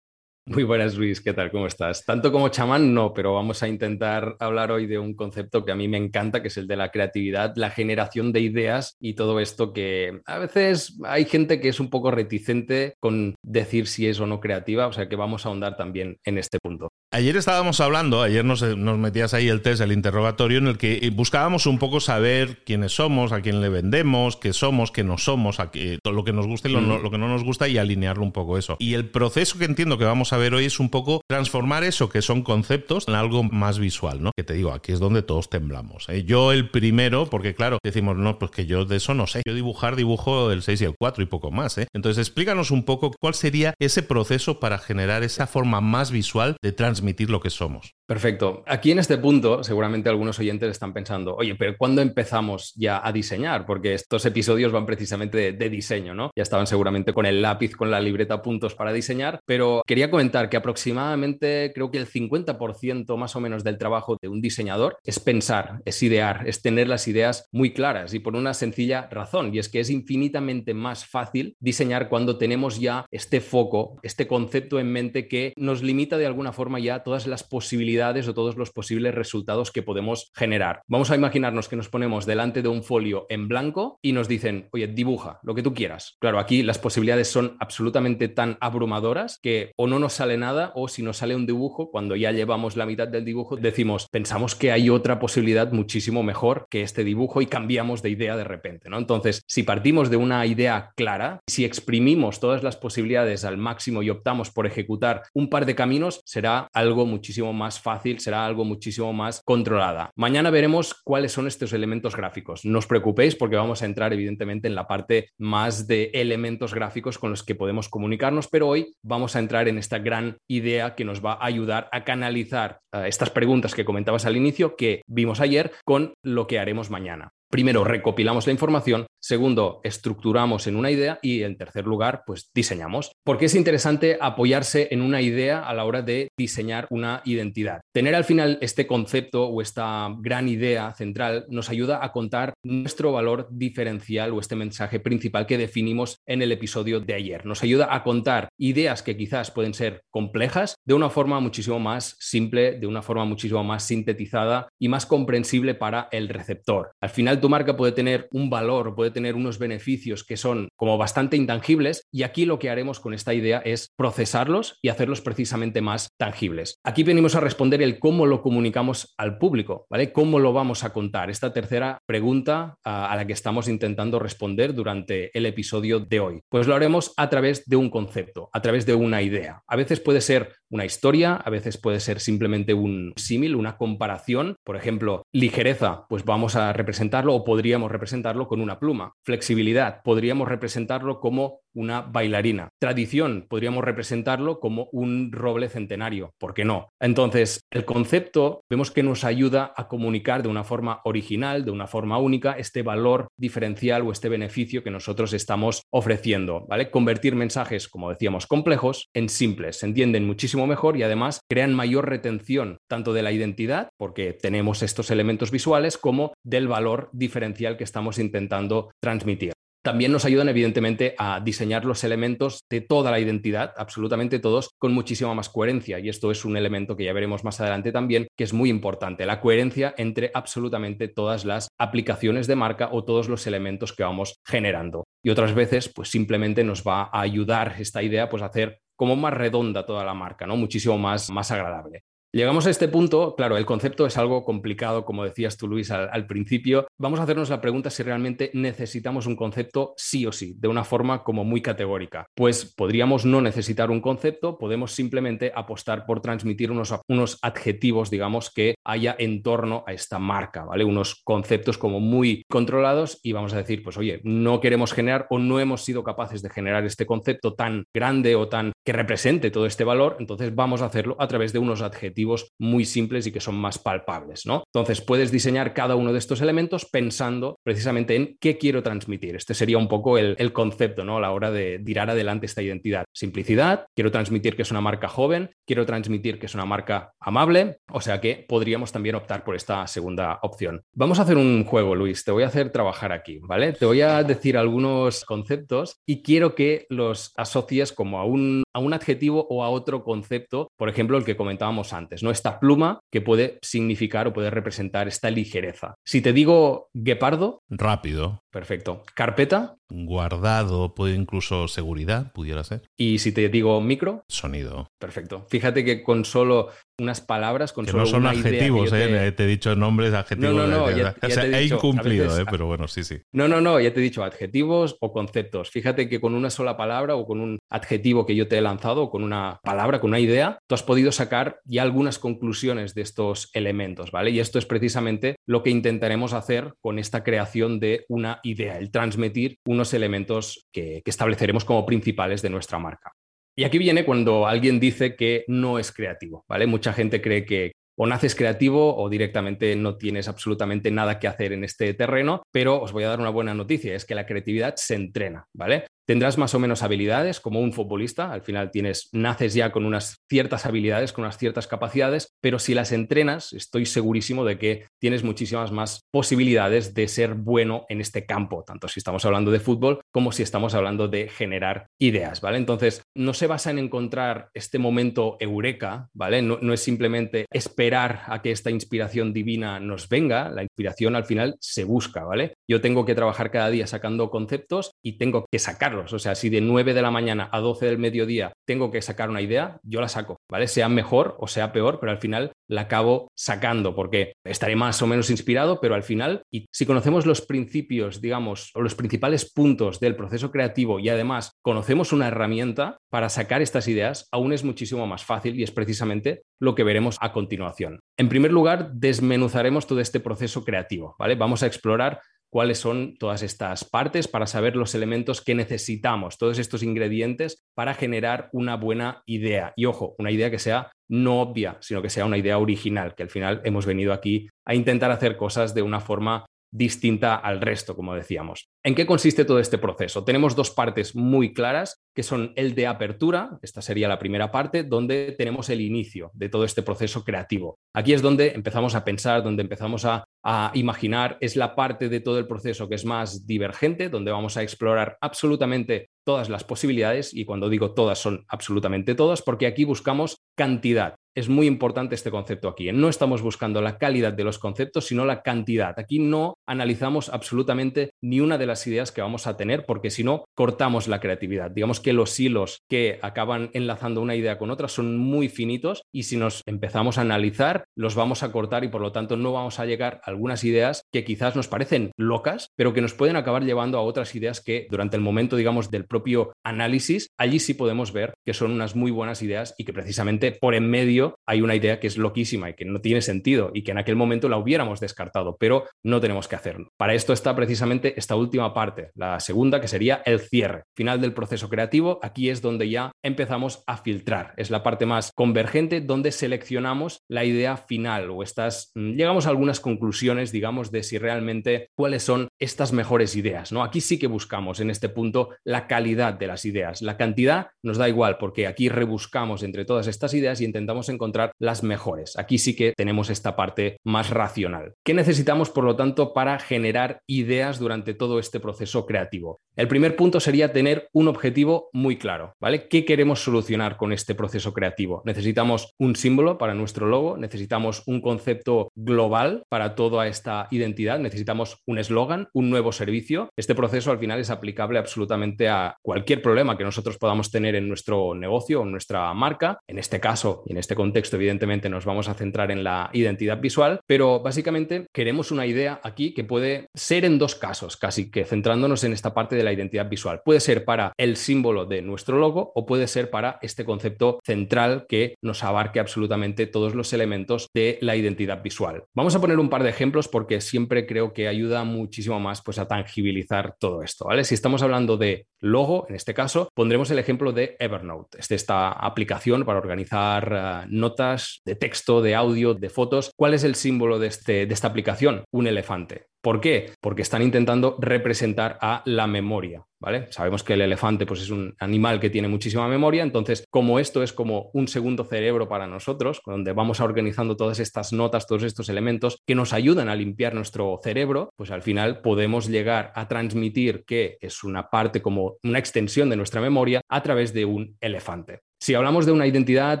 Muy 0.50 0.64
buenas, 0.64 0.96
Luis. 0.96 1.20
¿Qué 1.20 1.32
tal? 1.32 1.52
¿Cómo 1.52 1.68
estás? 1.68 2.04
Tanto 2.04 2.32
como 2.32 2.48
chamán, 2.48 2.92
no, 2.92 3.14
pero 3.14 3.32
vamos 3.32 3.62
a 3.62 3.68
intentar 3.68 4.34
hablar 4.40 4.72
hoy 4.72 4.88
de 4.88 4.98
un 4.98 5.14
concepto 5.14 5.64
que 5.64 5.70
a 5.70 5.76
mí 5.76 5.86
me 5.86 5.96
encanta, 5.96 6.42
que 6.42 6.48
es 6.48 6.56
el 6.56 6.66
de 6.66 6.74
la 6.74 6.90
creatividad, 6.90 7.52
la 7.54 7.70
generación 7.70 8.32
de 8.32 8.40
ideas 8.40 8.96
y 8.98 9.14
todo 9.14 9.38
esto 9.38 9.72
que 9.72 10.20
a 10.26 10.38
veces 10.38 10.98
hay 11.04 11.26
gente 11.26 11.60
que 11.60 11.68
es 11.68 11.78
un 11.78 11.88
poco 11.88 12.10
reticente 12.10 12.94
con 12.98 13.36
decir 13.44 13.86
si 13.86 14.08
es 14.08 14.18
o 14.18 14.26
no 14.26 14.40
creativa, 14.40 14.88
o 14.88 14.92
sea 14.92 15.08
que 15.08 15.14
vamos 15.14 15.46
a 15.46 15.50
ahondar 15.50 15.76
también 15.76 16.18
en 16.24 16.36
este 16.36 16.58
punto. 16.60 16.88
Ayer 17.12 17.36
estábamos 17.36 17.80
hablando, 17.80 18.22
ayer 18.22 18.44
nos, 18.44 18.62
nos, 18.62 18.98
metías 18.98 19.34
ahí 19.34 19.48
el 19.48 19.62
test, 19.62 19.80
el 19.82 19.92
interrogatorio, 19.92 20.58
en 20.58 20.66
el 20.66 20.78
que 20.78 21.10
buscábamos 21.14 21.66
un 21.66 21.78
poco 21.78 22.00
saber 22.00 22.64
quiénes 22.64 22.92
somos, 22.92 23.30
a 23.30 23.40
quién 23.40 23.60
le 23.60 23.68
vendemos, 23.68 24.36
qué 24.36 24.52
somos, 24.52 24.90
qué 24.90 25.04
no 25.04 25.16
somos, 25.16 25.60
a 25.60 25.70
qué, 25.70 25.98
lo 26.04 26.24
que 26.24 26.32
nos 26.32 26.46
gusta 26.48 26.68
y 26.68 26.72
lo, 26.72 26.80
lo, 26.80 27.10
que 27.10 27.18
no 27.18 27.28
nos 27.28 27.44
gusta 27.44 27.68
y 27.68 27.78
alinearlo 27.78 28.24
un 28.24 28.32
poco 28.32 28.58
eso. 28.58 28.76
Y 28.80 28.94
el 28.94 29.10
proceso 29.10 29.58
que 29.58 29.64
entiendo 29.64 29.98
que 29.98 30.04
vamos 30.04 30.32
a 30.32 30.39
ver 30.40 30.54
hoy 30.54 30.64
es 30.64 30.80
un 30.80 30.90
poco 30.90 31.20
transformar 31.28 31.84
eso 31.84 32.08
que 32.08 32.22
son 32.22 32.42
conceptos 32.42 33.06
en 33.06 33.14
algo 33.14 33.42
más 33.42 33.78
visual, 33.78 34.22
¿no? 34.22 34.32
Que 34.36 34.44
te 34.44 34.54
digo, 34.54 34.72
aquí 34.72 34.92
es 34.92 34.98
donde 34.98 35.22
todos 35.22 35.50
temblamos. 35.50 36.08
¿eh? 36.08 36.24
Yo 36.24 36.52
el 36.52 36.70
primero, 36.70 37.26
porque 37.26 37.54
claro, 37.54 37.78
decimos, 37.84 38.16
no, 38.16 38.38
pues 38.38 38.50
que 38.50 38.66
yo 38.66 38.84
de 38.84 38.96
eso 38.96 39.14
no 39.14 39.26
sé. 39.26 39.42
Yo 39.46 39.54
dibujar 39.54 39.96
dibujo 39.96 40.50
el 40.50 40.62
6 40.62 40.80
y 40.80 40.84
el 40.84 40.94
4 40.98 41.22
y 41.22 41.26
poco 41.26 41.50
más, 41.50 41.78
¿eh? 41.78 41.86
Entonces 41.94 42.26
explícanos 42.26 42.70
un 42.70 42.84
poco 42.84 43.12
cuál 43.20 43.34
sería 43.34 43.74
ese 43.78 44.02
proceso 44.02 44.60
para 44.60 44.78
generar 44.78 45.22
esa 45.22 45.46
forma 45.46 45.80
más 45.80 46.10
visual 46.10 46.56
de 46.62 46.72
transmitir 46.72 47.30
lo 47.30 47.40
que 47.40 47.50
somos. 47.50 47.94
Perfecto. 48.06 48.64
Aquí 48.66 48.90
en 48.90 48.98
este 48.98 49.18
punto, 49.18 49.62
seguramente 49.62 50.08
algunos 50.08 50.38
oyentes 50.38 50.70
están 50.70 50.92
pensando, 50.92 51.36
oye, 51.36 51.54
pero 51.54 51.76
¿cuándo 51.76 52.02
empezamos 52.02 52.72
ya 52.74 53.00
a 53.06 53.12
diseñar? 53.12 53.66
Porque 53.66 53.94
estos 53.94 54.26
episodios 54.26 54.72
van 54.72 54.84
precisamente 54.84 55.52
de, 55.52 55.70
diseño, 55.70 56.12
¿no? 56.12 56.30
Ya 56.36 56.42
estaban 56.42 56.66
seguramente 56.66 57.12
con 57.12 57.24
el 57.24 57.40
lápiz, 57.40 57.76
con 57.76 57.90
la 57.90 58.00
libreta 58.00 58.42
puntos 58.42 58.74
para 58.74 58.92
diseñar, 58.92 59.38
pero 59.46 59.82
quería 59.86 60.10
comentar 60.10 60.19
que 60.20 60.56
aproximadamente 60.58 61.72
creo 61.74 61.90
que 61.90 61.96
el 61.96 62.06
50% 62.06 63.16
más 63.16 63.36
o 63.36 63.40
menos 63.40 63.64
del 63.64 63.78
trabajo 63.78 64.18
de 64.20 64.28
un 64.28 64.42
diseñador 64.42 64.98
es 65.02 65.18
pensar, 65.18 65.80
es 65.86 66.02
idear, 66.02 66.46
es 66.46 66.60
tener 66.60 66.88
las 66.88 67.08
ideas 67.08 67.48
muy 67.52 67.72
claras 67.72 68.12
y 68.12 68.18
por 68.18 68.36
una 68.36 68.52
sencilla 68.52 69.08
razón, 69.10 69.54
y 69.54 69.58
es 69.58 69.70
que 69.70 69.80
es 69.80 69.88
infinitamente 69.88 70.74
más 70.74 71.06
fácil 71.06 71.56
diseñar 71.58 72.10
cuando 72.10 72.36
tenemos 72.36 72.78
ya 72.78 73.06
este 73.10 73.40
foco, 73.40 73.98
este 74.02 74.26
concepto 74.26 74.78
en 74.78 74.92
mente 74.92 75.26
que 75.26 75.54
nos 75.56 75.82
limita 75.82 76.18
de 76.18 76.26
alguna 76.26 76.52
forma 76.52 76.80
ya 76.80 77.02
todas 77.02 77.26
las 77.26 77.42
posibilidades 77.42 78.28
o 78.28 78.34
todos 78.34 78.56
los 78.56 78.72
posibles 78.72 79.14
resultados 79.14 79.72
que 79.72 79.82
podemos 79.82 80.30
generar. 80.34 80.82
Vamos 80.86 81.10
a 81.10 81.16
imaginarnos 81.16 81.68
que 81.68 81.76
nos 81.76 81.88
ponemos 81.88 82.26
delante 82.26 82.60
de 82.60 82.68
un 82.68 82.82
folio 82.82 83.24
en 83.30 83.48
blanco 83.48 83.98
y 84.02 84.12
nos 84.12 84.28
dicen, 84.28 84.68
oye, 84.72 84.86
dibuja 84.86 85.40
lo 85.42 85.54
que 85.54 85.62
tú 85.62 85.72
quieras. 85.72 86.18
Claro, 86.20 86.38
aquí 86.38 86.62
las 86.62 86.78
posibilidades 86.78 87.28
son 87.28 87.56
absolutamente 87.58 88.28
tan 88.28 88.58
abrumadoras 88.60 89.38
que 89.42 89.72
o 89.76 89.86
no 89.86 89.98
nos 89.98 90.09
sale 90.14 90.36
nada 90.36 90.72
o 90.74 90.88
si 90.88 91.02
nos 91.02 91.18
sale 91.18 91.36
un 91.36 91.46
dibujo, 91.46 91.90
cuando 91.90 92.16
ya 92.16 92.32
llevamos 92.32 92.76
la 92.76 92.86
mitad 92.86 93.08
del 93.08 93.24
dibujo, 93.24 93.56
decimos, 93.56 94.08
pensamos 94.10 94.54
que 94.54 94.72
hay 94.72 94.90
otra 94.90 95.18
posibilidad 95.18 95.72
muchísimo 95.72 96.22
mejor 96.22 96.66
que 96.70 96.82
este 96.82 97.04
dibujo 97.04 97.42
y 97.42 97.46
cambiamos 97.46 98.02
de 98.02 98.10
idea 98.10 98.36
de 98.36 98.44
repente, 98.44 98.88
¿no? 98.90 98.98
Entonces, 98.98 99.42
si 99.46 99.62
partimos 99.62 100.10
de 100.10 100.16
una 100.16 100.44
idea 100.46 100.92
clara, 100.96 101.40
si 101.46 101.64
exprimimos 101.64 102.40
todas 102.40 102.62
las 102.62 102.76
posibilidades 102.76 103.44
al 103.44 103.56
máximo 103.56 104.02
y 104.02 104.10
optamos 104.10 104.50
por 104.50 104.66
ejecutar 104.66 105.22
un 105.34 105.48
par 105.48 105.66
de 105.66 105.74
caminos, 105.74 106.20
será 106.24 106.68
algo 106.72 107.06
muchísimo 107.06 107.52
más 107.52 107.80
fácil, 107.80 108.20
será 108.20 108.46
algo 108.46 108.64
muchísimo 108.64 109.12
más 109.12 109.42
controlada. 109.44 110.10
Mañana 110.16 110.50
veremos 110.50 110.94
cuáles 111.04 111.32
son 111.32 111.46
estos 111.46 111.72
elementos 111.72 112.16
gráficos. 112.16 112.64
No 112.64 112.78
os 112.78 112.86
preocupéis 112.86 113.36
porque 113.36 113.56
vamos 113.56 113.82
a 113.82 113.86
entrar 113.86 114.12
evidentemente 114.12 114.68
en 114.68 114.74
la 114.74 114.86
parte 114.86 115.30
más 115.38 115.86
de 115.86 116.10
elementos 116.14 116.74
gráficos 116.74 117.18
con 117.18 117.30
los 117.30 117.42
que 117.42 117.54
podemos 117.54 117.88
comunicarnos, 117.88 118.48
pero 118.48 118.68
hoy 118.68 118.94
vamos 119.02 119.36
a 119.36 119.38
entrar 119.38 119.68
en 119.68 119.78
esta 119.78 119.99
gran 120.00 120.38
idea 120.48 120.94
que 120.94 121.04
nos 121.04 121.24
va 121.24 121.34
a 121.34 121.46
ayudar 121.46 121.88
a 121.92 122.04
canalizar 122.04 122.80
uh, 122.94 123.00
estas 123.00 123.30
preguntas 123.30 123.74
que 123.74 123.84
comentabas 123.84 124.26
al 124.26 124.36
inicio, 124.36 124.76
que 124.76 125.02
vimos 125.06 125.40
ayer, 125.40 125.72
con 125.84 126.14
lo 126.22 126.46
que 126.46 126.58
haremos 126.58 126.90
mañana. 126.90 127.32
Primero, 127.50 127.82
recopilamos 127.82 128.46
la 128.46 128.52
información. 128.52 129.06
Segundo, 129.20 129.80
estructuramos 129.82 130.68
en 130.68 130.76
una 130.76 130.92
idea. 130.92 131.18
Y 131.20 131.42
en 131.42 131.56
tercer 131.56 131.84
lugar, 131.84 132.22
pues 132.24 132.50
diseñamos. 132.54 133.10
Porque 133.24 133.46
es 133.46 133.56
interesante 133.56 134.16
apoyarse 134.20 134.86
en 134.92 135.02
una 135.02 135.20
idea 135.20 135.60
a 135.60 135.74
la 135.74 135.84
hora 135.84 136.02
de 136.02 136.28
diseñar 136.38 136.86
una 136.90 137.22
identidad. 137.24 137.80
Tener 137.92 138.14
al 138.14 138.22
final 138.22 138.58
este 138.60 138.86
concepto 138.86 139.48
o 139.48 139.60
esta 139.60 140.08
gran 140.20 140.48
idea 140.48 140.94
central 140.94 141.44
nos 141.48 141.70
ayuda 141.70 142.04
a 142.04 142.12
contar 142.12 142.54
nuestro 142.62 143.10
valor 143.10 143.48
diferencial 143.50 144.32
o 144.32 144.38
este 144.38 144.54
mensaje 144.54 145.00
principal 145.00 145.46
que 145.46 145.58
definimos 145.58 146.18
en 146.26 146.42
el 146.42 146.52
episodio 146.52 147.00
de 147.00 147.14
ayer. 147.14 147.46
Nos 147.46 147.64
ayuda 147.64 147.92
a 147.92 148.04
contar 148.04 148.48
ideas 148.58 149.02
que 149.02 149.16
quizás 149.16 149.50
pueden 149.50 149.74
ser 149.74 150.02
complejas 150.10 150.76
de 150.86 150.94
una 150.94 151.10
forma 151.10 151.40
muchísimo 151.40 151.80
más 151.80 152.14
simple, 152.20 152.78
de 152.78 152.86
una 152.86 153.02
forma 153.02 153.24
muchísimo 153.24 153.64
más 153.64 153.82
sintetizada 153.84 154.68
y 154.78 154.88
más 154.88 155.04
comprensible 155.04 155.74
para 155.74 156.08
el 156.12 156.28
receptor. 156.28 156.92
Al 157.00 157.10
final, 157.10 157.39
tu 157.40 157.48
marca 157.48 157.76
puede 157.76 157.92
tener 157.92 158.28
un 158.32 158.50
valor, 158.50 158.94
puede 158.94 159.10
tener 159.10 159.34
unos 159.34 159.58
beneficios 159.58 160.24
que 160.24 160.36
son 160.36 160.68
como 160.76 160.98
bastante 160.98 161.36
intangibles 161.36 162.02
y 162.12 162.22
aquí 162.22 162.46
lo 162.46 162.58
que 162.58 162.70
haremos 162.70 163.00
con 163.00 163.14
esta 163.14 163.34
idea 163.34 163.58
es 163.64 163.92
procesarlos 163.96 164.78
y 164.82 164.88
hacerlos 164.88 165.20
precisamente 165.20 165.80
más 165.80 166.10
tangibles. 166.18 166.78
Aquí 166.84 167.02
venimos 167.02 167.34
a 167.34 167.40
responder 167.40 167.82
el 167.82 167.98
cómo 167.98 168.26
lo 168.26 168.42
comunicamos 168.42 169.14
al 169.18 169.38
público, 169.38 169.86
¿vale? 169.90 170.12
¿Cómo 170.12 170.38
lo 170.38 170.52
vamos 170.52 170.84
a 170.84 170.92
contar? 170.92 171.30
Esta 171.30 171.52
tercera 171.52 172.00
pregunta 172.06 172.76
a, 172.84 173.14
la 173.16 173.26
que 173.26 173.32
estamos 173.32 173.68
intentando 173.68 174.18
responder 174.18 174.74
durante 174.74 175.36
el 175.36 175.46
episodio 175.46 176.00
de 176.00 176.20
hoy. 176.20 176.40
Pues 176.48 176.66
lo 176.66 176.74
haremos 176.74 177.12
a 177.16 177.28
través 177.28 177.64
de 177.66 177.76
un 177.76 177.90
concepto, 177.90 178.50
a 178.52 178.62
través 178.62 178.86
de 178.86 178.94
una 178.94 179.22
idea. 179.22 179.62
A 179.66 179.76
veces 179.76 180.00
puede 180.00 180.20
ser 180.20 180.54
una 180.70 180.84
historia, 180.84 181.34
a 181.34 181.50
veces 181.50 181.76
puede 181.78 182.00
ser 182.00 182.20
simplemente 182.20 182.74
un 182.74 183.12
símil, 183.16 183.56
una 183.56 183.76
comparación. 183.76 184.56
Por 184.64 184.76
ejemplo, 184.76 185.24
ligereza, 185.32 186.06
pues 186.08 186.24
vamos 186.24 186.56
a 186.56 186.72
representarlo 186.72 187.29
o 187.34 187.44
podríamos 187.44 187.90
representarlo 187.90 188.48
con 188.48 188.60
una 188.60 188.78
pluma. 188.78 189.14
Flexibilidad, 189.24 190.02
podríamos 190.02 190.48
representarlo 190.48 191.20
como 191.20 191.60
una 191.74 192.00
bailarina. 192.00 192.70
Tradición, 192.80 193.46
podríamos 193.48 193.84
representarlo 193.84 194.60
como 194.60 194.88
un 194.92 195.30
roble 195.32 195.68
centenario, 195.68 196.34
¿por 196.38 196.54
qué 196.54 196.64
no? 196.64 196.88
Entonces, 197.00 197.60
el 197.70 197.84
concepto 197.84 198.62
vemos 198.68 198.90
que 198.90 199.02
nos 199.02 199.24
ayuda 199.24 199.72
a 199.76 199.88
comunicar 199.88 200.42
de 200.42 200.48
una 200.48 200.64
forma 200.64 201.00
original, 201.04 201.64
de 201.64 201.70
una 201.70 201.86
forma 201.86 202.18
única, 202.18 202.52
este 202.52 202.82
valor 202.82 203.28
diferencial 203.36 204.02
o 204.02 204.12
este 204.12 204.28
beneficio 204.28 204.82
que 204.82 204.90
nosotros 204.90 205.32
estamos 205.32 205.82
ofreciendo, 205.90 206.66
¿vale? 206.68 206.90
Convertir 206.90 207.36
mensajes, 207.36 207.88
como 207.88 208.10
decíamos, 208.10 208.46
complejos 208.46 209.08
en 209.14 209.28
simples, 209.28 209.78
se 209.78 209.86
entienden 209.86 210.26
muchísimo 210.26 210.66
mejor 210.66 210.96
y 210.96 211.02
además 211.02 211.40
crean 211.48 211.74
mayor 211.74 212.08
retención 212.08 212.78
tanto 212.88 213.12
de 213.12 213.22
la 213.22 213.32
identidad, 213.32 213.90
porque 213.96 214.32
tenemos 214.32 214.82
estos 214.82 215.10
elementos 215.10 215.50
visuales, 215.50 215.98
como 215.98 216.32
del 216.44 216.68
valor 216.68 217.10
diferencial 217.20 217.76
que 217.76 217.84
estamos 217.84 218.18
intentando 218.18 218.90
transmitir. 219.00 219.52
También 219.82 220.12
nos 220.12 220.26
ayudan, 220.26 220.50
evidentemente, 220.50 221.14
a 221.16 221.40
diseñar 221.40 221.86
los 221.86 222.04
elementos 222.04 222.60
de 222.68 222.82
toda 222.82 223.10
la 223.10 223.18
identidad, 223.18 223.72
absolutamente 223.78 224.38
todos, 224.38 224.68
con 224.78 224.92
muchísima 224.92 225.32
más 225.32 225.48
coherencia. 225.48 225.98
Y 225.98 226.10
esto 226.10 226.30
es 226.30 226.44
un 226.44 226.58
elemento 226.58 226.96
que 226.96 227.04
ya 227.04 227.14
veremos 227.14 227.44
más 227.44 227.62
adelante 227.62 227.90
también, 227.90 228.26
que 228.36 228.44
es 228.44 228.52
muy 228.52 228.68
importante, 228.68 229.24
la 229.24 229.40
coherencia 229.40 229.94
entre 229.96 230.32
absolutamente 230.34 231.08
todas 231.08 231.46
las 231.46 231.68
aplicaciones 231.78 232.46
de 232.46 232.56
marca 232.56 232.90
o 232.92 233.04
todos 233.04 233.30
los 233.30 233.46
elementos 233.46 233.94
que 233.94 234.02
vamos 234.02 234.34
generando. 234.46 235.04
Y 235.24 235.30
otras 235.30 235.54
veces, 235.54 235.88
pues 235.88 236.10
simplemente 236.10 236.62
nos 236.62 236.82
va 236.82 237.04
a 237.04 237.22
ayudar 237.22 237.76
esta 237.78 238.02
idea, 238.02 238.28
pues 238.28 238.42
a 238.42 238.46
hacer 238.46 238.80
como 238.96 239.16
más 239.16 239.32
redonda 239.32 239.86
toda 239.86 240.04
la 240.04 240.12
marca, 240.12 240.46
¿no? 240.46 240.58
Muchísimo 240.58 240.98
más, 240.98 241.30
más 241.30 241.50
agradable. 241.52 242.02
Llegamos 242.32 242.64
a 242.68 242.70
este 242.70 242.86
punto, 242.86 243.34
claro, 243.34 243.56
el 243.56 243.66
concepto 243.66 244.06
es 244.06 244.16
algo 244.16 244.44
complicado, 244.44 245.04
como 245.04 245.24
decías 245.24 245.56
tú, 245.56 245.66
Luis, 245.66 245.90
al, 245.90 246.28
principio. 246.28 246.86
Vamos 246.96 247.18
a 247.18 247.24
hacernos 247.24 247.50
la 247.50 247.60
pregunta 247.60 247.90
si 247.90 248.04
realmente 248.04 248.52
necesitamos 248.54 249.26
un 249.26 249.34
concepto 249.34 249.94
sí 249.96 250.26
o 250.26 250.30
sí, 250.30 250.54
de 250.56 250.68
una 250.68 250.84
forma 250.84 251.24
como 251.24 251.42
muy 251.42 251.60
categórica. 251.60 252.28
Pues 252.36 252.72
podríamos 252.76 253.24
no 253.26 253.40
necesitar 253.40 253.90
un 253.90 254.00
concepto, 254.00 254.58
podemos 254.58 254.92
simplemente 254.92 255.50
apostar 255.52 256.06
por 256.06 256.20
transmitir 256.20 256.70
unos, 256.70 256.94
unos 257.08 257.36
adjetivos, 257.42 258.10
digamos, 258.10 258.52
que 258.54 258.76
haya 258.84 259.16
en 259.18 259.42
torno 259.42 259.82
a 259.88 259.92
esta 259.92 260.20
marca, 260.20 260.64
¿vale? 260.64 260.84
Unos 260.84 261.22
conceptos 261.24 261.78
como 261.78 261.98
muy 261.98 262.44
controlados 262.48 263.18
y 263.24 263.32
vamos 263.32 263.54
a 263.54 263.56
decir, 263.56 263.82
pues 263.82 263.96
oye, 263.96 264.20
no 264.22 264.60
queremos 264.60 264.92
generar 264.92 265.26
o 265.30 265.40
no 265.40 265.58
hemos 265.58 265.82
sido 265.82 266.04
capaces 266.04 266.42
de 266.42 266.50
generar 266.50 266.84
este 266.84 267.06
concepto 267.06 267.54
tan 267.54 267.86
grande 267.92 268.36
o 268.36 268.48
tan 268.48 268.70
que 268.84 268.92
represente 268.92 269.50
todo 269.50 269.66
este 269.66 269.82
valor, 269.82 270.16
entonces 270.20 270.54
vamos 270.54 270.80
a 270.80 270.86
hacerlo 270.86 271.16
a 271.18 271.26
través 271.26 271.52
de 271.52 271.58
unos 271.58 271.82
adjetivos 271.82 272.19
muy 272.58 272.84
simples 272.84 273.26
y 273.26 273.32
que 273.32 273.40
son 273.40 273.56
más 273.56 273.78
palpables, 273.78 274.46
¿no? 274.46 274.64
Entonces 274.72 275.00
puedes 275.00 275.30
diseñar 275.30 275.74
cada 275.74 275.96
uno 275.96 276.12
de 276.12 276.18
estos 276.18 276.40
elementos 276.40 276.86
pensando 276.86 277.58
precisamente 277.62 278.16
en 278.16 278.36
qué 278.40 278.58
quiero 278.58 278.82
transmitir. 278.82 279.36
Este 279.36 279.54
sería 279.54 279.78
un 279.78 279.88
poco 279.88 280.18
el, 280.18 280.52
concepto, 280.52 281.04
¿no? 281.04 281.18
A 281.18 281.20
la 281.20 281.30
hora 281.30 281.50
de 281.50 281.78
tirar 281.78 282.10
adelante 282.10 282.46
esta 282.46 282.62
identidad. 282.62 283.04
Simplicidad, 283.14 283.86
quiero 283.94 284.10
transmitir 284.10 284.56
que 284.56 284.62
es 284.62 284.70
una 284.70 284.80
marca 284.80 285.08
joven, 285.08 285.50
quiero 285.66 285.86
transmitir 285.86 286.38
que 286.38 286.46
es 286.46 286.54
una 286.54 286.64
marca 286.64 287.12
amable, 287.20 287.78
o 287.92 288.00
sea 288.00 288.20
que 288.20 288.44
podríamos 288.48 288.90
también 288.92 289.14
optar 289.14 289.44
por 289.44 289.54
esta 289.54 289.86
segunda 289.86 290.38
opción. 290.42 290.82
Vamos 290.92 291.18
a 291.18 291.22
hacer 291.22 291.36
un 291.36 291.64
juego, 291.64 291.94
Luis, 291.94 292.24
te 292.24 292.32
voy 292.32 292.42
a 292.42 292.48
hacer 292.48 292.70
trabajar 292.70 293.12
aquí, 293.12 293.38
¿vale? 293.42 293.72
Te 293.72 293.86
voy 293.86 294.00
a 294.00 294.22
decir 294.24 294.56
algunos 294.56 295.24
conceptos 295.24 296.00
y 296.04 296.22
quiero 296.22 296.54
que 296.54 296.86
los 296.88 297.32
asocies 297.36 297.92
como 297.92 298.18
a 298.18 298.24
un 298.24 298.64
adjetivo 298.92 299.46
o 299.48 299.62
a 299.62 299.70
otro 299.70 300.02
concepto, 300.02 300.72
por 300.76 300.88
ejemplo, 300.88 301.16
el 301.16 301.24
que 301.24 301.36
comentábamos 301.36 301.92
antes 301.92 302.09
¿no? 302.22 302.30
Esta 302.30 302.60
pluma 302.60 303.00
que 303.10 303.20
puede 303.20 303.58
significar 303.62 304.26
o 304.26 304.32
puede 304.32 304.50
representar 304.50 305.08
esta 305.08 305.30
ligereza. 305.30 305.94
Si 306.04 306.20
te 306.20 306.32
digo 306.32 306.88
guepardo. 306.94 307.62
Rápido. 307.68 308.42
Perfecto. 308.50 309.02
Carpeta. 309.14 309.76
Guardado, 309.90 310.94
puede 310.94 311.14
incluso 311.14 311.68
seguridad, 311.68 312.32
pudiera 312.32 312.64
ser. 312.64 312.82
Y 312.96 313.18
si 313.18 313.32
te 313.32 313.48
digo 313.48 313.80
micro. 313.80 314.24
Sonido. 314.28 314.88
Perfecto. 314.98 315.46
Fíjate 315.50 315.84
que 315.84 316.02
con 316.02 316.24
solo 316.24 316.70
unas 316.98 317.20
palabras, 317.20 317.72
con 317.72 317.86
que 317.86 317.92
solo 317.92 318.04
no 318.04 318.10
son 318.10 318.20
una 318.20 318.30
adjetivos, 318.30 318.92
idea 318.92 319.26
eh, 319.26 319.32
te... 319.32 319.32
te... 319.32 319.44
he 319.44 319.46
dicho 319.46 319.74
nombres, 319.74 320.12
adjetivos. 320.12 320.54
No, 320.54 320.66
no, 320.66 320.86
no, 320.86 320.90
ya, 320.90 321.14
ya 321.20 321.28
o 321.28 321.30
sea, 321.30 321.42
te 321.44 321.50
he, 321.50 321.58
he 321.58 321.60
dicho, 321.62 321.76
incumplido, 321.76 322.24
veces... 322.24 322.40
eh, 322.40 322.44
pero 322.50 322.66
bueno, 322.66 322.88
sí, 322.88 323.04
sí. 323.04 323.18
No, 323.32 323.48
no, 323.48 323.60
no, 323.60 323.80
ya 323.80 323.92
te 323.92 324.00
he 324.00 324.02
dicho 324.02 324.22
adjetivos 324.22 324.96
o 325.00 325.12
conceptos. 325.12 325.70
Fíjate 325.70 326.08
que 326.08 326.20
con 326.20 326.34
una 326.34 326.50
sola 326.50 326.76
palabra 326.76 327.16
o 327.16 327.26
con 327.26 327.40
un 327.40 327.58
adjetivo 327.70 328.26
que 328.26 328.36
yo 328.36 328.48
te 328.48 328.58
he 328.58 328.60
lanzado 328.60 329.04
o 329.04 329.10
con 329.10 329.24
una 329.24 329.60
palabra, 329.62 330.00
con 330.00 330.10
una 330.10 330.20
idea, 330.20 330.58
tú 330.68 330.74
has 330.74 330.82
podido 330.82 331.10
sacar 331.10 331.60
ya 331.64 331.82
algunas 331.82 332.18
conclusiones 332.18 332.94
de 332.94 333.02
estos 333.02 333.50
elementos, 333.54 334.10
¿vale? 334.10 334.30
Y 334.30 334.40
esto 334.40 334.58
es 334.58 334.66
precisamente 334.66 335.36
lo 335.46 335.62
que 335.62 335.70
intentaremos 335.70 336.34
hacer 336.34 336.74
con 336.82 336.98
esta 336.98 337.24
creación 337.24 337.80
de 337.80 338.04
una 338.08 338.40
idea, 338.42 338.78
el 338.78 338.90
transmitir 338.90 339.56
elementos 339.94 340.68
que, 340.72 341.02
que 341.04 341.10
estableceremos 341.10 341.64
como 341.64 341.86
principales 341.86 342.42
de 342.42 342.50
nuestra 342.50 342.78
marca. 342.78 343.12
Y 343.56 343.64
aquí 343.64 343.78
viene 343.78 344.04
cuando 344.04 344.46
alguien 344.46 344.80
dice 344.80 345.16
que 345.16 345.44
no 345.48 345.78
es 345.78 345.92
creativo, 345.92 346.44
¿vale? 346.48 346.66
Mucha 346.66 346.92
gente 346.92 347.20
cree 347.20 347.44
que 347.44 347.72
o 348.02 348.06
naces 348.06 348.34
creativo 348.34 348.96
o 348.96 349.10
directamente 349.10 349.76
no 349.76 349.98
tienes 349.98 350.26
absolutamente 350.26 350.90
nada 350.90 351.18
que 351.18 351.28
hacer 351.28 351.52
en 351.52 351.64
este 351.64 351.92
terreno, 351.92 352.42
pero 352.50 352.80
os 352.80 352.92
voy 352.92 353.04
a 353.04 353.08
dar 353.08 353.20
una 353.20 353.28
buena 353.28 353.52
noticia, 353.52 353.94
es 353.94 354.06
que 354.06 354.14
la 354.14 354.24
creatividad 354.24 354.76
se 354.76 354.94
entrena, 354.94 355.44
¿vale? 355.54 355.86
Tendrás 356.10 356.38
más 356.38 356.56
o 356.56 356.58
menos 356.58 356.82
habilidades 356.82 357.38
como 357.38 357.60
un 357.60 357.72
futbolista, 357.72 358.32
al 358.32 358.42
final 358.42 358.72
tienes, 358.72 359.10
naces 359.12 359.54
ya 359.54 359.70
con 359.70 359.86
unas 359.86 360.24
ciertas 360.28 360.66
habilidades, 360.66 361.12
con 361.12 361.22
unas 361.22 361.38
ciertas 361.38 361.68
capacidades, 361.68 362.34
pero 362.40 362.58
si 362.58 362.74
las 362.74 362.90
entrenas, 362.90 363.52
estoy 363.52 363.86
segurísimo 363.86 364.44
de 364.44 364.58
que 364.58 364.88
tienes 364.98 365.22
muchísimas 365.22 365.70
más 365.70 366.08
posibilidades 366.10 366.94
de 366.94 367.06
ser 367.06 367.34
bueno 367.34 367.86
en 367.88 368.00
este 368.00 368.26
campo, 368.26 368.64
tanto 368.66 368.88
si 368.88 368.98
estamos 368.98 369.24
hablando 369.24 369.52
de 369.52 369.60
fútbol 369.60 370.00
como 370.12 370.32
si 370.32 370.42
estamos 370.42 370.74
hablando 370.74 371.08
de 371.08 371.28
generar 371.28 371.86
ideas, 371.98 372.40
¿vale? 372.40 372.58
Entonces, 372.58 373.02
no 373.14 373.34
se 373.34 373.46
basa 373.46 373.70
en 373.70 373.78
encontrar 373.78 374.50
este 374.54 374.78
momento 374.78 375.36
eureka, 375.40 376.08
¿vale? 376.12 376.42
No, 376.42 376.72
es 376.72 376.80
simplemente 376.80 377.46
esperar 377.52 378.22
a 378.26 378.42
que 378.42 378.50
esta 378.50 378.70
inspiración 378.70 379.32
divina 379.32 379.80
nos 379.80 380.08
venga, 380.08 380.48
la 380.48 380.62
inspiración 380.62 381.16
al 381.16 381.24
final 381.24 381.56
se 381.60 381.84
busca, 381.84 382.24
¿vale? 382.24 382.54
Yo 382.68 382.80
tengo 382.80 383.04
que 383.04 383.14
trabajar 383.14 383.50
cada 383.50 383.70
día 383.70 383.86
sacando 383.86 384.30
conceptos 384.30 384.92
y 385.02 385.18
tengo 385.18 385.46
que 385.50 385.58
sacarlos, 385.58 386.12
o 386.12 386.18
sea, 386.18 386.34
si 386.34 386.48
de 386.48 386.60
9 386.60 386.94
de 386.94 387.02
la 387.02 387.10
mañana 387.10 387.48
a 387.52 387.60
12 387.60 387.86
del 387.86 387.98
mediodía 387.98 388.52
tengo 388.66 388.90
que 388.90 389.02
sacar 389.02 389.30
una 389.30 389.42
idea, 389.42 389.78
yo 389.82 390.00
la 390.00 390.08
saco, 390.08 390.36
¿vale? 390.50 390.68
Sea 390.68 390.88
mejor 390.88 391.36
o 391.38 391.46
sea 391.46 391.72
peor, 391.72 392.00
pero 392.00 392.12
al 392.12 392.18
final 392.18 392.52
la 392.68 392.82
acabo 392.82 393.28
sacando 393.36 393.94
porque 393.94 394.32
estaré 394.44 394.76
más 394.76 395.02
o 395.02 395.06
menos 395.06 395.30
inspirado, 395.30 395.80
pero 395.80 395.94
al 395.94 396.02
final, 396.02 396.42
y 396.50 396.66
si 396.72 396.86
conocemos 396.86 397.26
los 397.26 397.42
principios, 397.42 398.20
digamos, 398.20 398.70
o 398.74 398.82
los 398.82 398.94
principales 398.94 399.50
puntos 399.50 399.99
del 400.00 400.16
proceso 400.16 400.50
creativo 400.50 400.98
y 400.98 401.08
además 401.08 401.52
conocemos 401.62 402.12
una 402.12 402.28
herramienta 402.28 402.98
para 403.10 403.28
sacar 403.28 403.62
estas 403.62 403.88
ideas, 403.88 404.28
aún 404.32 404.52
es 404.52 404.64
muchísimo 404.64 405.06
más 405.06 405.24
fácil 405.24 405.58
y 405.58 405.62
es 405.62 405.70
precisamente 405.70 406.42
lo 406.58 406.74
que 406.74 406.84
veremos 406.84 407.16
a 407.20 407.32
continuación. 407.32 408.00
En 408.18 408.28
primer 408.28 408.52
lugar, 408.52 408.92
desmenuzaremos 408.92 409.86
todo 409.86 410.00
este 410.00 410.20
proceso 410.20 410.64
creativo, 410.64 411.14
¿vale? 411.18 411.34
Vamos 411.34 411.62
a 411.62 411.66
explorar 411.66 412.20
cuáles 412.50 412.78
son 412.78 413.16
todas 413.16 413.42
estas 413.42 413.84
partes 413.84 414.28
para 414.28 414.46
saber 414.46 414.76
los 414.76 414.94
elementos 414.94 415.40
que 415.40 415.54
necesitamos, 415.54 416.36
todos 416.36 416.58
estos 416.58 416.82
ingredientes 416.82 417.64
para 417.74 417.94
generar 417.94 418.50
una 418.52 418.76
buena 418.76 419.22
idea. 419.26 419.72
Y 419.76 419.86
ojo, 419.86 420.16
una 420.18 420.32
idea 420.32 420.50
que 420.50 420.58
sea 420.58 420.90
no 421.08 421.40
obvia, 421.40 421.78
sino 421.80 422.02
que 422.02 422.10
sea 422.10 422.26
una 422.26 422.38
idea 422.38 422.58
original, 422.58 423.14
que 423.14 423.22
al 423.22 423.30
final 423.30 423.60
hemos 423.64 423.86
venido 423.86 424.12
aquí 424.12 424.48
a 424.66 424.74
intentar 424.74 425.10
hacer 425.10 425.36
cosas 425.36 425.74
de 425.74 425.82
una 425.82 426.00
forma 426.00 426.44
distinta 426.70 427.36
al 427.36 427.60
resto, 427.60 427.96
como 427.96 428.14
decíamos. 428.14 428.68
¿En 428.82 428.94
qué 428.94 429.06
consiste 429.06 429.44
todo 429.44 429.58
este 429.58 429.78
proceso? 429.78 430.24
Tenemos 430.24 430.56
dos 430.56 430.70
partes 430.70 431.14
muy 431.14 431.52
claras, 431.52 432.02
que 432.14 432.22
son 432.22 432.52
el 432.56 432.74
de 432.74 432.86
apertura, 432.86 433.58
esta 433.62 433.82
sería 433.82 434.08
la 434.08 434.18
primera 434.18 434.50
parte, 434.50 434.84
donde 434.84 435.34
tenemos 435.36 435.68
el 435.70 435.80
inicio 435.80 436.30
de 436.34 436.48
todo 436.48 436.64
este 436.64 436.82
proceso 436.82 437.24
creativo. 437.24 437.78
Aquí 437.94 438.12
es 438.12 438.22
donde 438.22 438.52
empezamos 438.54 438.94
a 438.94 439.04
pensar, 439.04 439.42
donde 439.42 439.62
empezamos 439.62 440.04
a, 440.04 440.24
a 440.42 440.70
imaginar, 440.74 441.36
es 441.40 441.56
la 441.56 441.74
parte 441.74 442.08
de 442.08 442.20
todo 442.20 442.38
el 442.38 442.46
proceso 442.46 442.88
que 442.88 442.94
es 442.94 443.04
más 443.04 443.46
divergente, 443.46 444.08
donde 444.08 444.30
vamos 444.30 444.56
a 444.56 444.62
explorar 444.62 445.18
absolutamente 445.20 446.10
todas 446.24 446.48
las 446.48 446.64
posibilidades, 446.64 447.34
y 447.34 447.44
cuando 447.44 447.68
digo 447.68 447.92
todas 447.92 448.18
son 448.18 448.44
absolutamente 448.48 449.14
todas, 449.14 449.42
porque 449.42 449.66
aquí 449.66 449.84
buscamos 449.84 450.38
cantidad. 450.60 451.16
Es 451.32 451.48
muy 451.48 451.68
importante 451.68 452.16
este 452.16 452.32
concepto 452.32 452.68
aquí. 452.68 452.90
No 452.92 453.08
estamos 453.08 453.40
buscando 453.40 453.80
la 453.80 453.98
calidad 453.98 454.32
de 454.32 454.42
los 454.42 454.58
conceptos, 454.58 455.06
sino 455.06 455.24
la 455.24 455.42
cantidad. 455.42 455.94
Aquí 455.96 456.18
no 456.18 456.54
analizamos 456.66 457.28
absolutamente 457.28 458.10
ni 458.20 458.40
una 458.40 458.58
de 458.58 458.66
las 458.66 458.84
ideas 458.88 459.12
que 459.12 459.22
vamos 459.22 459.46
a 459.46 459.56
tener, 459.56 459.86
porque 459.86 460.10
si 460.10 460.24
no, 460.24 460.44
cortamos 460.54 461.06
la 461.06 461.20
creatividad. 461.20 461.70
Digamos 461.70 462.00
que 462.00 462.12
los 462.12 462.38
hilos 462.40 462.80
que 462.90 463.20
acaban 463.22 463.70
enlazando 463.74 464.20
una 464.20 464.34
idea 464.34 464.58
con 464.58 464.72
otra 464.72 464.88
son 464.88 465.16
muy 465.16 465.48
finitos 465.48 466.02
y 466.12 466.24
si 466.24 466.36
nos 466.36 466.62
empezamos 466.66 467.16
a 467.16 467.20
analizar, 467.20 467.84
los 467.94 468.16
vamos 468.16 468.42
a 468.42 468.50
cortar 468.50 468.82
y 468.82 468.88
por 468.88 469.00
lo 469.00 469.12
tanto 469.12 469.36
no 469.36 469.52
vamos 469.52 469.78
a 469.78 469.86
llegar 469.86 470.20
a 470.24 470.30
algunas 470.30 470.64
ideas 470.64 471.04
que 471.12 471.22
quizás 471.22 471.54
nos 471.54 471.68
parecen 471.68 472.10
locas, 472.18 472.70
pero 472.76 472.92
que 472.92 473.02
nos 473.02 473.14
pueden 473.14 473.36
acabar 473.36 473.64
llevando 473.64 473.98
a 473.98 474.02
otras 474.02 474.34
ideas 474.34 474.60
que 474.60 474.88
durante 474.90 475.16
el 475.16 475.22
momento, 475.22 475.54
digamos, 475.54 475.92
del 475.92 476.06
propio 476.06 476.52
análisis, 476.64 477.28
allí 477.38 477.60
sí 477.60 477.74
podemos 477.74 478.12
ver 478.12 478.34
que 478.44 478.52
son 478.52 478.72
unas 478.72 478.96
muy 478.96 479.12
buenas 479.12 479.42
ideas 479.42 479.74
y 479.78 479.84
que 479.84 479.92
precisamente 479.92 480.49
por 480.50 480.74
en 480.74 480.88
medio 480.88 481.38
hay 481.46 481.62
una 481.62 481.74
idea 481.74 482.00
que 482.00 482.06
es 482.06 482.16
loquísima 482.16 482.70
y 482.70 482.74
que 482.74 482.84
no 482.84 483.00
tiene 483.00 483.22
sentido 483.22 483.70
y 483.74 483.82
que 483.82 483.92
en 483.92 483.98
aquel 483.98 484.16
momento 484.16 484.48
la 484.48 484.58
hubiéramos 484.58 485.00
descartado, 485.00 485.56
pero 485.58 485.84
no 486.04 486.20
tenemos 486.20 486.48
que 486.48 486.56
hacerlo. 486.56 486.88
Para 486.96 487.14
esto 487.14 487.32
está 487.32 487.54
precisamente 487.54 488.14
esta 488.16 488.36
última 488.36 488.74
parte, 488.74 489.10
la 489.14 489.40
segunda, 489.40 489.80
que 489.80 489.88
sería 489.88 490.22
el 490.24 490.40
cierre, 490.40 490.84
final 490.96 491.20
del 491.20 491.34
proceso 491.34 491.68
creativo. 491.68 492.18
Aquí 492.22 492.50
es 492.50 492.62
donde 492.62 492.88
ya 492.88 493.12
empezamos 493.22 493.82
a 493.86 493.96
filtrar. 493.98 494.54
Es 494.56 494.70
la 494.70 494.82
parte 494.82 495.06
más 495.06 495.32
convergente 495.34 496.00
donde 496.00 496.32
seleccionamos 496.32 497.19
la 497.30 497.44
idea 497.44 497.76
final 497.76 498.28
o 498.30 498.42
estas, 498.42 498.90
mm, 498.94 499.12
llegamos 499.12 499.46
a 499.46 499.50
algunas 499.50 499.80
conclusiones, 499.80 500.50
digamos, 500.50 500.90
de 500.90 501.04
si 501.04 501.16
realmente 501.16 501.88
cuáles 501.96 502.24
son 502.24 502.48
estas 502.58 502.92
mejores 502.92 503.36
ideas. 503.36 503.70
¿no? 503.72 503.84
Aquí 503.84 504.00
sí 504.00 504.18
que 504.18 504.26
buscamos 504.26 504.80
en 504.80 504.90
este 504.90 505.08
punto 505.08 505.50
la 505.64 505.86
calidad 505.86 506.34
de 506.34 506.48
las 506.48 506.64
ideas. 506.64 507.02
La 507.02 507.16
cantidad 507.16 507.68
nos 507.82 507.98
da 507.98 508.08
igual 508.08 508.36
porque 508.38 508.66
aquí 508.66 508.88
rebuscamos 508.88 509.62
entre 509.62 509.84
todas 509.84 510.08
estas 510.08 510.34
ideas 510.34 510.60
y 510.60 510.64
intentamos 510.64 511.08
encontrar 511.08 511.52
las 511.58 511.84
mejores. 511.84 512.36
Aquí 512.36 512.58
sí 512.58 512.74
que 512.74 512.94
tenemos 512.96 513.30
esta 513.30 513.54
parte 513.54 513.98
más 514.04 514.30
racional. 514.30 514.94
¿Qué 515.04 515.14
necesitamos, 515.14 515.70
por 515.70 515.84
lo 515.84 515.94
tanto, 515.94 516.32
para 516.32 516.58
generar 516.58 517.20
ideas 517.28 517.78
durante 517.78 518.12
todo 518.12 518.40
este 518.40 518.58
proceso 518.58 519.06
creativo? 519.06 519.60
El 519.76 519.88
primer 519.88 520.16
punto 520.16 520.40
sería 520.40 520.72
tener 520.72 521.08
un 521.12 521.28
objetivo 521.28 521.90
muy 521.92 522.16
claro, 522.16 522.54
¿vale? 522.60 522.88
¿Qué 522.88 523.04
queremos 523.04 523.42
solucionar 523.42 523.96
con 523.96 524.12
este 524.12 524.34
proceso 524.34 524.74
creativo? 524.74 525.22
Necesitamos 525.24 525.94
un 525.98 526.16
símbolo 526.16 526.58
para 526.58 526.74
nuestro 526.74 527.06
logo, 527.06 527.19
necesitamos 527.38 528.02
un 528.06 528.20
concepto 528.20 528.90
global 528.94 529.62
para 529.68 529.94
toda 529.94 530.26
esta 530.26 530.68
identidad, 530.70 531.18
necesitamos 531.18 531.78
un 531.86 531.98
eslogan, 531.98 532.48
un 532.52 532.70
nuevo 532.70 532.92
servicio. 532.92 533.50
Este 533.56 533.74
proceso 533.74 534.10
al 534.10 534.18
final 534.18 534.40
es 534.40 534.50
aplicable 534.50 534.98
absolutamente 534.98 535.68
a 535.68 535.96
cualquier 536.02 536.42
problema 536.42 536.76
que 536.76 536.84
nosotros 536.84 537.18
podamos 537.18 537.50
tener 537.50 537.74
en 537.74 537.88
nuestro 537.88 538.34
negocio 538.34 538.80
o 538.80 538.84
en 538.84 538.92
nuestra 538.92 539.32
marca. 539.34 539.78
En 539.86 539.98
este 539.98 540.20
caso 540.20 540.62
y 540.66 540.72
en 540.72 540.78
este 540.78 540.94
contexto, 540.94 541.36
evidentemente, 541.36 541.88
nos 541.88 542.04
vamos 542.04 542.28
a 542.28 542.34
centrar 542.34 542.70
en 542.70 542.84
la 542.84 543.10
identidad 543.12 543.60
visual, 543.60 544.00
pero 544.06 544.40
básicamente 544.40 545.06
queremos 545.12 545.50
una 545.50 545.66
idea 545.66 546.00
aquí 546.02 546.34
que 546.34 546.44
puede 546.44 546.88
ser 546.94 547.24
en 547.24 547.38
dos 547.38 547.54
casos, 547.54 547.96
casi 547.96 548.30
que 548.30 548.44
centrándonos 548.44 549.04
en 549.04 549.12
esta 549.12 549.34
parte 549.34 549.56
de 549.56 549.64
la 549.64 549.72
identidad 549.72 550.08
visual. 550.08 550.42
Puede 550.44 550.60
ser 550.60 550.84
para 550.84 551.12
el 551.16 551.36
símbolo 551.36 551.86
de 551.86 552.02
nuestro 552.02 552.38
logo 552.38 552.72
o 552.74 552.86
puede 552.86 553.06
ser 553.06 553.30
para 553.30 553.58
este 553.62 553.84
concepto 553.84 554.38
central 554.44 555.06
que 555.08 555.34
nos 555.42 555.64
abarque 555.64 556.00
absolutamente 556.00 556.66
todos 556.66 556.94
los 556.94 557.09
elementos 557.12 557.68
de 557.74 557.98
la 558.00 558.16
identidad 558.16 558.62
visual. 558.62 559.04
Vamos 559.14 559.34
a 559.34 559.40
poner 559.40 559.58
un 559.58 559.68
par 559.68 559.82
de 559.82 559.90
ejemplos 559.90 560.28
porque 560.28 560.60
siempre 560.60 561.06
creo 561.06 561.32
que 561.32 561.48
ayuda 561.48 561.84
muchísimo 561.84 562.40
más 562.40 562.62
pues, 562.62 562.78
a 562.78 562.88
tangibilizar 562.88 563.74
todo 563.78 564.02
esto. 564.02 564.26
¿vale? 564.26 564.44
Si 564.44 564.54
estamos 564.54 564.82
hablando 564.82 565.16
de 565.16 565.46
logo, 565.60 566.06
en 566.08 566.14
este 566.14 566.34
caso, 566.34 566.68
pondremos 566.74 567.10
el 567.10 567.18
ejemplo 567.18 567.52
de 567.52 567.76
Evernote, 567.78 568.38
es 568.38 568.50
esta 568.50 568.90
aplicación 568.90 569.64
para 569.64 569.78
organizar 569.78 570.52
uh, 570.52 570.88
notas 570.88 571.60
de 571.64 571.74
texto, 571.74 572.22
de 572.22 572.34
audio, 572.34 572.74
de 572.74 572.90
fotos. 572.90 573.30
¿Cuál 573.36 573.54
es 573.54 573.64
el 573.64 573.74
símbolo 573.74 574.18
de, 574.18 574.28
este, 574.28 574.66
de 574.66 574.74
esta 574.74 574.88
aplicación? 574.88 575.44
Un 575.52 575.66
elefante. 575.66 576.26
¿Por 576.42 576.60
qué? 576.60 576.92
Porque 577.00 577.22
están 577.22 577.42
intentando 577.42 577.96
representar 578.00 578.78
a 578.80 579.02
la 579.04 579.26
memoria, 579.26 579.84
¿vale? 579.98 580.26
Sabemos 580.30 580.64
que 580.64 580.72
el 580.72 580.80
elefante 580.80 581.26
pues, 581.26 581.42
es 581.42 581.50
un 581.50 581.74
animal 581.78 582.18
que 582.18 582.30
tiene 582.30 582.48
muchísima 582.48 582.88
memoria, 582.88 583.22
entonces 583.22 583.64
como 583.68 583.98
esto 583.98 584.22
es 584.22 584.32
como 584.32 584.70
un 584.72 584.88
segundo 584.88 585.24
cerebro 585.24 585.68
para 585.68 585.86
nosotros, 585.86 586.40
donde 586.46 586.72
vamos 586.72 587.00
organizando 587.00 587.56
todas 587.56 587.78
estas 587.78 588.14
notas, 588.14 588.46
todos 588.46 588.62
estos 588.62 588.88
elementos 588.88 589.42
que 589.46 589.54
nos 589.54 589.74
ayudan 589.74 590.08
a 590.08 590.16
limpiar 590.16 590.54
nuestro 590.54 590.98
cerebro, 591.02 591.50
pues 591.56 591.70
al 591.70 591.82
final 591.82 592.22
podemos 592.22 592.68
llegar 592.68 593.12
a 593.14 593.28
transmitir 593.28 594.04
que 594.06 594.38
es 594.40 594.64
una 594.64 594.88
parte 594.88 595.20
como 595.20 595.56
una 595.62 595.78
extensión 595.78 596.30
de 596.30 596.36
nuestra 596.36 596.62
memoria 596.62 597.02
a 597.06 597.22
través 597.22 597.52
de 597.52 597.66
un 597.66 597.98
elefante. 598.00 598.60
Si 598.82 598.94
hablamos 598.94 599.26
de 599.26 599.32
una 599.32 599.46
identidad 599.46 600.00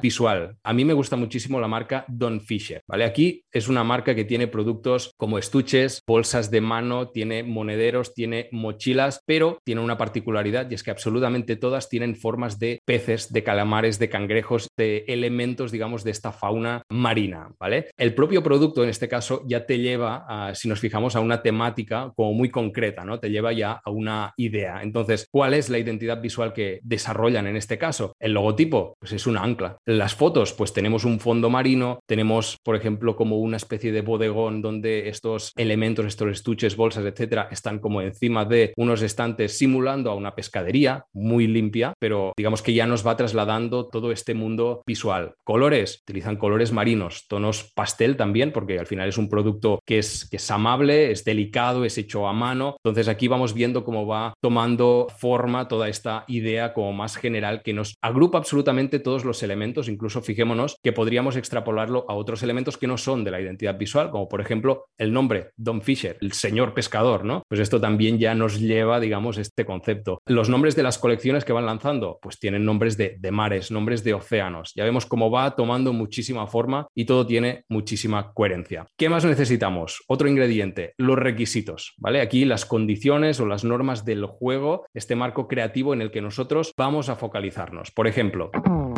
visual, 0.00 0.56
a 0.64 0.72
mí 0.72 0.86
me 0.86 0.94
gusta 0.94 1.14
muchísimo 1.14 1.60
la 1.60 1.68
marca 1.68 2.06
Don 2.08 2.40
Fisher, 2.40 2.80
¿vale? 2.88 3.04
Aquí 3.04 3.44
es 3.52 3.68
una 3.68 3.84
marca 3.84 4.14
que 4.14 4.24
tiene 4.24 4.46
productos 4.46 5.12
como 5.18 5.36
estuches, 5.36 6.00
bolsas 6.06 6.50
de 6.50 6.62
mano, 6.62 7.10
tiene 7.10 7.42
monederos, 7.42 8.14
tiene 8.14 8.48
mochilas, 8.52 9.20
pero 9.26 9.58
tiene 9.64 9.82
una 9.82 9.98
particularidad 9.98 10.70
y 10.70 10.74
es 10.74 10.82
que 10.82 10.90
absolutamente 10.90 11.56
todas 11.56 11.90
tienen 11.90 12.16
formas 12.16 12.58
de 12.58 12.80
peces, 12.86 13.30
de 13.30 13.42
calamares, 13.42 13.98
de 13.98 14.08
cangrejos, 14.08 14.68
de 14.78 15.04
elementos, 15.08 15.72
digamos, 15.72 16.02
de 16.02 16.12
esta 16.12 16.32
fauna 16.32 16.82
marina, 16.88 17.50
¿vale? 17.60 17.90
El 17.98 18.14
propio 18.14 18.42
producto 18.42 18.82
en 18.82 18.88
este 18.88 19.08
caso 19.08 19.42
ya 19.46 19.66
te 19.66 19.78
lleva, 19.78 20.54
si 20.54 20.70
nos 20.70 20.80
fijamos, 20.80 21.16
a 21.16 21.20
una 21.20 21.42
temática 21.42 22.10
como 22.16 22.32
muy 22.32 22.48
concreta, 22.48 23.04
¿no? 23.04 23.20
Te 23.20 23.28
lleva 23.28 23.52
ya 23.52 23.72
a 23.84 23.90
una 23.90 24.32
idea. 24.38 24.80
Entonces, 24.82 25.26
¿cuál 25.30 25.52
es 25.52 25.68
la 25.68 25.78
identidad 25.78 26.22
visual 26.22 26.54
que 26.54 26.80
desarrollan 26.82 27.46
en 27.46 27.56
este 27.58 27.76
caso? 27.76 28.14
El 28.18 28.32
logotipo 28.32 28.69
pues 28.70 29.12
es 29.12 29.26
una 29.26 29.42
ancla. 29.42 29.78
las 29.86 30.14
fotos, 30.14 30.52
pues 30.52 30.72
tenemos 30.72 31.04
un 31.04 31.20
fondo 31.20 31.50
marino, 31.50 32.00
tenemos, 32.06 32.56
por 32.64 32.76
ejemplo, 32.76 33.16
como 33.16 33.38
una 33.38 33.56
especie 33.56 33.92
de 33.92 34.00
bodegón 34.00 34.62
donde 34.62 35.08
estos 35.08 35.52
elementos, 35.56 36.06
estos 36.06 36.30
estuches, 36.30 36.76
bolsas, 36.76 37.04
etcétera, 37.04 37.48
están 37.50 37.78
como 37.78 38.00
encima 38.02 38.44
de 38.44 38.72
unos 38.76 39.02
estantes 39.02 39.58
simulando 39.58 40.10
a 40.10 40.14
una 40.14 40.34
pescadería 40.34 41.04
muy 41.12 41.46
limpia, 41.46 41.92
pero 41.98 42.32
digamos 42.36 42.62
que 42.62 42.74
ya 42.74 42.86
nos 42.86 43.06
va 43.06 43.16
trasladando 43.16 43.88
todo 43.88 44.12
este 44.12 44.34
mundo 44.34 44.82
visual. 44.86 45.34
Colores, 45.44 46.00
utilizan 46.02 46.36
colores 46.36 46.72
marinos, 46.72 47.26
tonos 47.28 47.72
pastel 47.74 48.16
también, 48.16 48.52
porque 48.52 48.78
al 48.78 48.86
final 48.86 49.08
es 49.08 49.18
un 49.18 49.28
producto 49.28 49.80
que 49.86 49.98
es, 49.98 50.28
que 50.28 50.36
es 50.36 50.50
amable, 50.50 51.10
es 51.10 51.24
delicado, 51.24 51.84
es 51.84 51.98
hecho 51.98 52.26
a 52.26 52.32
mano. 52.32 52.76
Entonces 52.84 53.08
aquí 53.08 53.28
vamos 53.28 53.54
viendo 53.54 53.84
cómo 53.84 54.06
va 54.06 54.34
tomando 54.42 55.08
forma 55.18 55.68
toda 55.68 55.88
esta 55.88 56.24
idea 56.28 56.72
como 56.72 56.92
más 56.92 57.16
general 57.16 57.62
que 57.62 57.72
nos 57.72 57.94
agrupa 58.02 58.38
absolutamente 58.38 58.59
absolutamente 58.60 58.98
todos 58.98 59.24
los 59.24 59.42
elementos, 59.42 59.88
incluso 59.88 60.20
fijémonos 60.20 60.76
que 60.82 60.92
podríamos 60.92 61.36
extrapolarlo 61.36 62.04
a 62.08 62.14
otros 62.14 62.42
elementos 62.42 62.76
que 62.76 62.86
no 62.86 62.98
son 62.98 63.24
de 63.24 63.30
la 63.30 63.40
identidad 63.40 63.78
visual, 63.78 64.10
como 64.10 64.28
por 64.28 64.42
ejemplo 64.42 64.84
el 64.98 65.14
nombre 65.14 65.52
Don 65.56 65.80
Fisher, 65.80 66.18
el 66.20 66.32
señor 66.32 66.74
pescador, 66.74 67.24
¿no? 67.24 67.42
Pues 67.48 67.58
esto 67.58 67.80
también 67.80 68.18
ya 68.18 68.34
nos 68.34 68.60
lleva, 68.60 69.00
digamos, 69.00 69.38
este 69.38 69.64
concepto. 69.64 70.20
Los 70.26 70.50
nombres 70.50 70.76
de 70.76 70.82
las 70.82 70.98
colecciones 70.98 71.46
que 71.46 71.54
van 71.54 71.64
lanzando, 71.64 72.18
pues 72.20 72.38
tienen 72.38 72.66
nombres 72.66 72.98
de, 72.98 73.16
de 73.18 73.30
mares, 73.30 73.70
nombres 73.70 74.04
de 74.04 74.12
océanos. 74.12 74.72
Ya 74.74 74.84
vemos 74.84 75.06
cómo 75.06 75.30
va 75.30 75.56
tomando 75.56 75.94
muchísima 75.94 76.46
forma 76.46 76.86
y 76.94 77.06
todo 77.06 77.26
tiene 77.26 77.64
muchísima 77.70 78.34
coherencia. 78.34 78.86
¿Qué 78.98 79.08
más 79.08 79.24
necesitamos? 79.24 80.04
Otro 80.06 80.28
ingrediente, 80.28 80.92
los 80.98 81.18
requisitos, 81.18 81.94
¿vale? 81.96 82.20
Aquí 82.20 82.44
las 82.44 82.66
condiciones 82.66 83.40
o 83.40 83.46
las 83.46 83.64
normas 83.64 84.04
del 84.04 84.26
juego, 84.26 84.84
este 84.92 85.16
marco 85.16 85.48
creativo 85.48 85.94
en 85.94 86.02
el 86.02 86.10
que 86.10 86.20
nosotros 86.20 86.74
vamos 86.76 87.08
a 87.08 87.16
focalizarnos. 87.16 87.90
Por 87.90 88.06
ejemplo, 88.06 88.49
Oh. 88.54 88.88